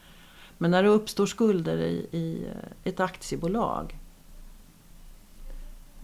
[0.58, 2.46] Men när det uppstår skulder i, i
[2.84, 3.98] ett aktiebolag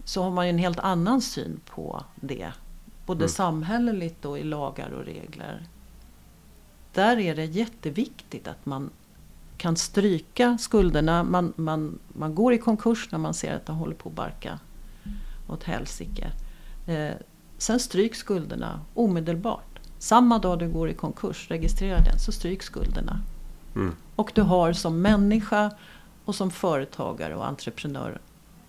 [0.03, 2.51] så har man ju en helt annan syn på det.
[3.05, 3.29] Både mm.
[3.29, 5.67] samhälleligt och i lagar och regler.
[6.93, 8.89] Där är det jätteviktigt att man
[9.57, 11.23] kan stryka skulderna.
[11.23, 14.59] Man, man, man går i konkurs när man ser att det håller på att barka
[15.47, 16.31] åt helsike.
[16.87, 17.13] Eh,
[17.57, 19.79] sen stryks skulderna omedelbart.
[19.99, 23.19] Samma dag du går i konkurs, registrerar den, så stryks skulderna.
[23.75, 23.95] Mm.
[24.15, 25.71] Och du har som människa
[26.25, 28.21] och som företagare och entreprenör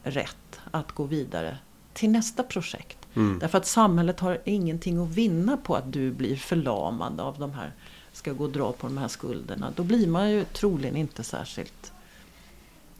[0.03, 1.59] rätt att gå vidare
[1.93, 2.99] till nästa projekt.
[3.15, 3.39] Mm.
[3.39, 7.73] Därför att samhället har ingenting att vinna på att du blir förlamad av de här,
[8.13, 9.73] ska gå och dra på de här skulderna.
[9.77, 11.93] Då blir man ju troligen inte särskilt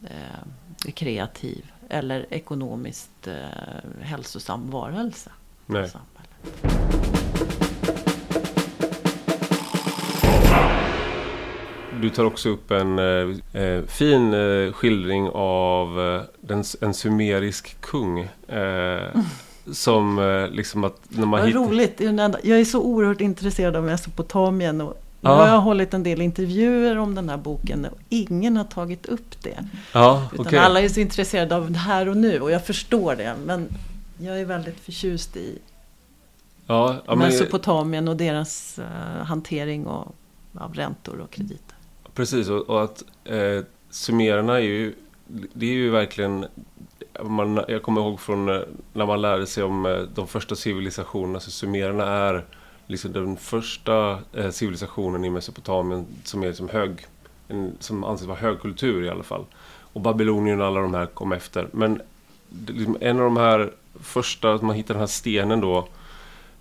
[0.03, 5.31] eh, kreativ eller ekonomiskt eh, hälsosam varelse.
[5.65, 5.89] Nej.
[12.01, 17.81] Du tar också upp en eh, eh fin eh, skildring av eh, den, en sumerisk
[17.81, 18.19] kung.
[18.47, 19.09] Eh,
[19.71, 21.59] som eh, liksom att när man Vad hittar...
[21.59, 21.99] roligt!
[22.43, 24.81] Jag är så oerhört intresserad av Mesopotamien.
[24.81, 25.35] Och nu ja.
[25.35, 29.43] har jag hållit en del intervjuer om den här boken och ingen har tagit upp
[29.43, 29.57] det.
[29.93, 30.59] Ja, Utan okay.
[30.59, 33.35] alla är så intresserade av det här och nu och jag förstår det.
[33.45, 33.67] Men
[34.17, 35.59] jag är väldigt förtjust i
[36.67, 40.15] ja, ja, Mesopotamien och deras uh, hantering och,
[40.57, 41.75] av räntor och krediter.
[42.13, 44.95] Precis, och, och att eh, sumererna är ju,
[45.53, 46.45] det är ju verkligen
[47.23, 48.61] man, jag kommer ihåg från eh,
[48.93, 52.45] när man lärde sig om eh, de första civilisationerna, så sumererna är
[52.93, 57.05] liksom den första eh, civilisationen i Mesopotamien som är liksom hög,
[57.47, 59.45] en, som anses vara högkultur i alla fall.
[59.93, 61.67] Och Babylonien och alla de här kom efter.
[61.71, 62.01] Men
[62.67, 63.71] liksom, en av de här
[64.01, 65.87] första, man hittar den här stenen då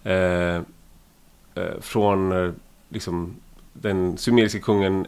[0.04, 0.56] eh,
[1.54, 2.52] eh, från eh,
[2.88, 3.34] liksom,
[3.72, 5.06] den sumeriska kungen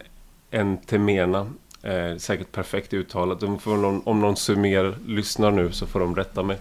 [0.51, 1.47] Entemena
[1.85, 3.43] Eh, säkert perfekt uttalat.
[3.43, 6.59] Om, någon, om någon sumer lyssnar nu så får de rätta mig.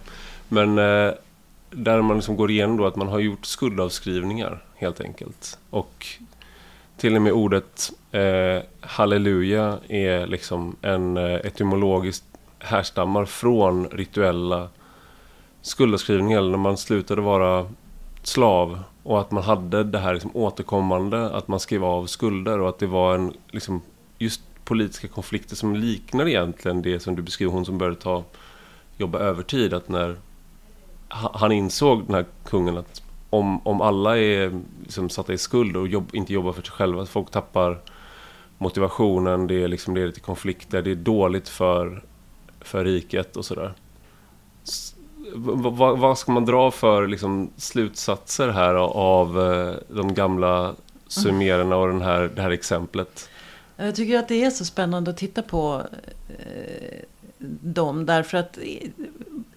[0.48, 1.12] Men eh,
[1.76, 5.58] där man liksom går igenom då att man har gjort skuldavskrivningar helt enkelt.
[5.70, 6.06] Och
[6.96, 12.24] till och med ordet eh, halleluja är liksom en eh, etymologiskt
[12.58, 14.68] härstammar från rituella
[15.62, 16.42] skuldavskrivningar.
[16.42, 17.66] När man slutade vara
[18.22, 22.68] slav och att man hade det här liksom återkommande, att man skrev av skulder och
[22.68, 23.82] att det var en liksom,
[24.18, 28.24] just politiska konflikter som liknar egentligen det som du beskriver, hon som började ta,
[28.96, 29.74] jobba övertid.
[29.74, 30.16] Att när
[31.14, 35.88] han insåg, den här kungen, att om, om alla är liksom satta i skuld och
[35.88, 37.78] jobb, inte jobbar för sig själva, att folk tappar
[38.58, 42.02] motivationen, det liksom leder till konflikter, det är dåligt för,
[42.60, 43.72] för riket och sådär.
[45.34, 50.74] Vad, vad ska man dra för liksom, slutsatser här av eh, de gamla
[51.06, 53.28] sumererna och den här, det här exemplet?
[53.76, 55.82] Jag tycker att det är så spännande att titta på
[56.28, 56.98] eh,
[57.60, 58.06] dem.
[58.06, 58.58] Därför att,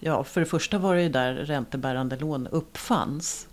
[0.00, 3.48] ja, för det första var det ju där räntebärande lån uppfanns.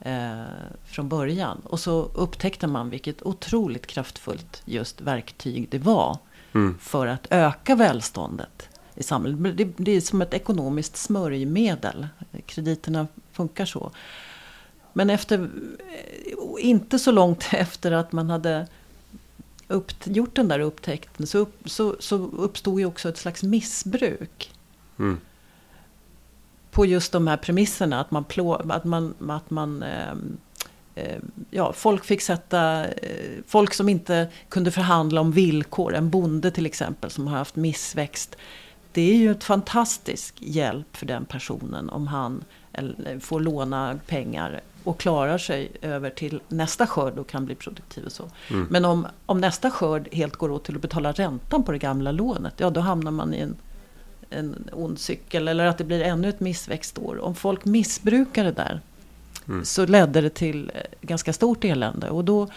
[0.00, 0.42] Eh,
[0.84, 1.60] från början.
[1.64, 6.18] Och så upptäckte man vilket otroligt kraftfullt just verktyg det var.
[6.52, 6.78] Mm.
[6.78, 9.56] För att öka välståndet i samhället.
[9.56, 12.08] Det, det är som ett ekonomiskt smörjmedel.
[12.46, 13.90] Krediterna funkar så.
[14.92, 15.48] Men efter, eh,
[16.58, 18.66] inte så långt efter att man hade
[19.68, 24.52] upp, gjort den där upptäckten så, upp, så, så uppstod ju också ett slags missbruk.
[24.98, 25.20] Mm.
[26.76, 28.00] På just de här premisserna.
[28.00, 30.12] Att man, plå, att man, att man eh,
[30.94, 31.18] eh,
[31.50, 36.66] ja, folk fick sätta, eh, folk som inte kunde förhandla om villkor, en bonde till
[36.66, 38.36] exempel som har haft missväxt.
[38.92, 42.44] Det är ju ett fantastisk hjälp för den personen om han
[43.20, 48.12] får låna pengar och klarar sig över till nästa skörd och kan bli produktiv och
[48.12, 48.30] så.
[48.50, 48.66] Mm.
[48.70, 52.12] Men om, om nästa skörd helt går åt till att betala räntan på det gamla
[52.12, 53.56] lånet, ja då hamnar man i en,
[54.30, 57.24] en ond cykel eller att det blir ännu ett missväxtår.
[57.24, 58.80] Om folk missbrukar det där
[59.48, 59.64] mm.
[59.64, 62.48] så ledde det till eh, ganska stort elände och då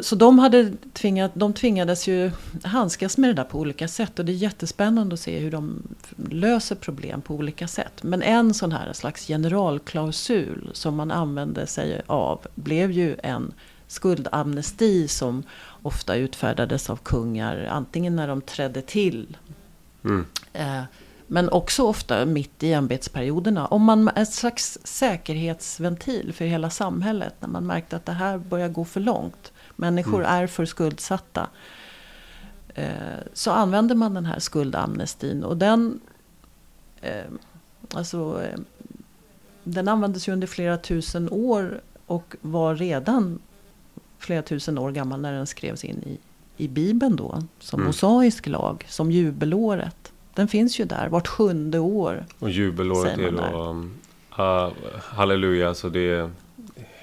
[0.00, 2.30] så de, hade tvingat, de tvingades ju
[2.62, 4.18] handskas med det där på olika sätt.
[4.18, 5.82] Och det är jättespännande att se hur de
[6.16, 8.02] löser problem på olika sätt.
[8.02, 13.52] Men en sån här slags generalklausul som man använde sig av blev ju en
[13.86, 15.42] skuldamnesti som
[15.82, 17.68] ofta utfärdades av kungar.
[17.70, 19.36] Antingen när de trädde till.
[20.04, 20.26] Mm.
[20.52, 20.82] Eh,
[21.26, 23.66] Men också ofta mitt i ämbetsperioderna.
[23.66, 27.34] Om man är en slags säkerhetsventil för hela samhället.
[27.40, 29.52] När man märkte att det här börjar gå för långt.
[29.76, 30.30] Människor mm.
[30.30, 31.48] är för skuldsatta.
[32.74, 35.44] Eh, så använder man den här skuldamnestin.
[35.44, 36.00] Och den,
[37.00, 37.24] eh,
[37.94, 38.58] alltså, eh,
[39.64, 41.80] den användes ju under flera tusen år.
[42.06, 43.38] Och var redan
[44.18, 46.18] flera tusen år gammal när den skrevs in i,
[46.56, 47.42] i Bibeln då.
[47.58, 47.86] Som mm.
[47.86, 50.12] mosaisk lag, som jubelåret.
[50.34, 52.24] Den finns ju där vart sjunde år.
[52.38, 53.86] Och jubelåret är då
[54.38, 54.72] uh,
[55.02, 56.30] halleluja, så det är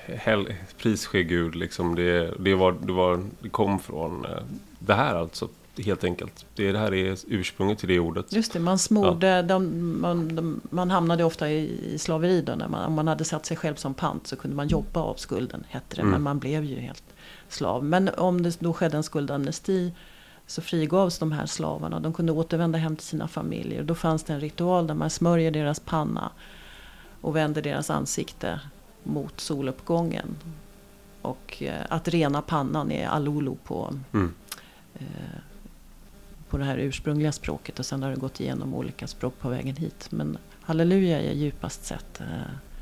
[0.06, 1.56] hell, pris ske Gud.
[1.56, 4.32] Liksom det, det, var, det, var, det kom från uh,
[4.80, 5.47] det här alltså.
[5.86, 6.45] Helt enkelt.
[6.56, 8.34] Det, det här är ursprunget till det ordet.
[8.34, 9.41] Just det, man smorde, ja.
[9.41, 12.56] de, man, de, man hamnade ofta i, i slaveri då.
[12.56, 15.16] När man, om man hade satt sig själv som pant så kunde man jobba av
[15.16, 16.02] skulden, hette det.
[16.02, 16.12] Mm.
[16.12, 17.04] Men man blev ju helt
[17.54, 17.84] slav.
[17.84, 19.93] Men om det då skedde en skuldamnesti
[20.47, 22.00] så frigavs de här slavarna.
[22.00, 23.84] De kunde återvända hem till sina familjer.
[23.84, 26.32] Då fanns det en ritual där man smörjer deras panna
[27.22, 28.60] och vänder deras ansikte
[29.04, 30.36] mot soluppgången.
[31.22, 34.34] Och eh, att rena pannan är alolo på, mm.
[34.93, 35.39] eh,
[36.50, 37.80] på det här ursprungliga språket.
[37.80, 40.08] Och sen har det gått igenom olika språk på vägen hit.
[40.12, 42.26] Men halleluja är djupast sett eh,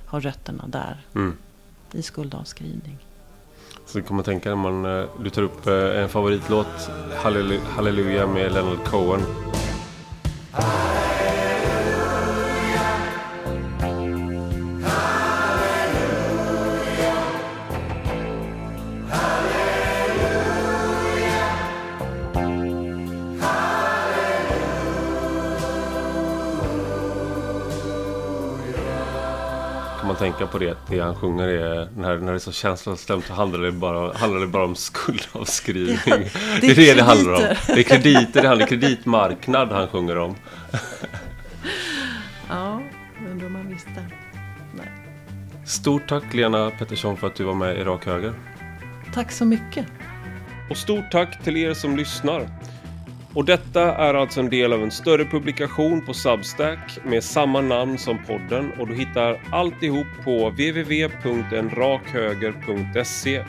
[0.05, 1.01] har rötterna där.
[1.15, 1.37] Mm.
[1.91, 3.06] I skuldavskrivning.
[3.87, 6.89] Så kan man tänka när man, eh, lutar upp eh, en favoritlåt,
[7.75, 9.21] Halleluja med Leonard Cohen.
[30.17, 30.77] Tänka på det.
[30.89, 34.47] Det han sjunger är, när, när det är så känslostämt handlar det bara, handlar det
[34.47, 35.97] bara om skuldavskrivning.
[36.07, 37.55] Ja, det, är det det handlar om.
[37.67, 40.35] Det är krediter, det handlar om kreditmarknad han sjunger om.
[42.49, 42.81] ja,
[43.31, 44.05] undrar om man visste.
[44.73, 44.91] Nej.
[45.65, 48.33] Stort tack Lena Pettersson för att du var med i Rak Höger.
[49.13, 49.85] Tack så mycket.
[50.69, 52.49] Och stort tack till er som lyssnar.
[53.37, 57.97] Och detta är alltså en del av en större publikation på Substack med samma namn
[57.97, 63.43] som podden och du hittar alltihop på www.enrakhöger.se.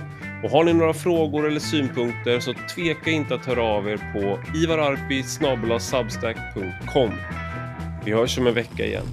[0.44, 4.38] Och har ni några frågor eller synpunkter så tveka inte att höra av er på
[4.58, 7.10] ivararpi.substack.com.
[8.04, 9.06] Vi hörs om en vecka igen.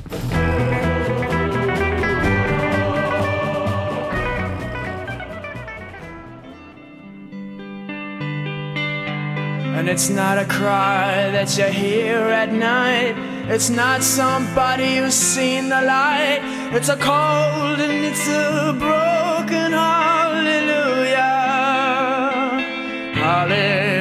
[9.76, 13.16] And it's not a cry that you hear at night.
[13.50, 16.40] It's not somebody who's seen the light.
[16.72, 21.18] It's a cold and it's a broken hallelujah.
[23.16, 23.95] Hallelujah.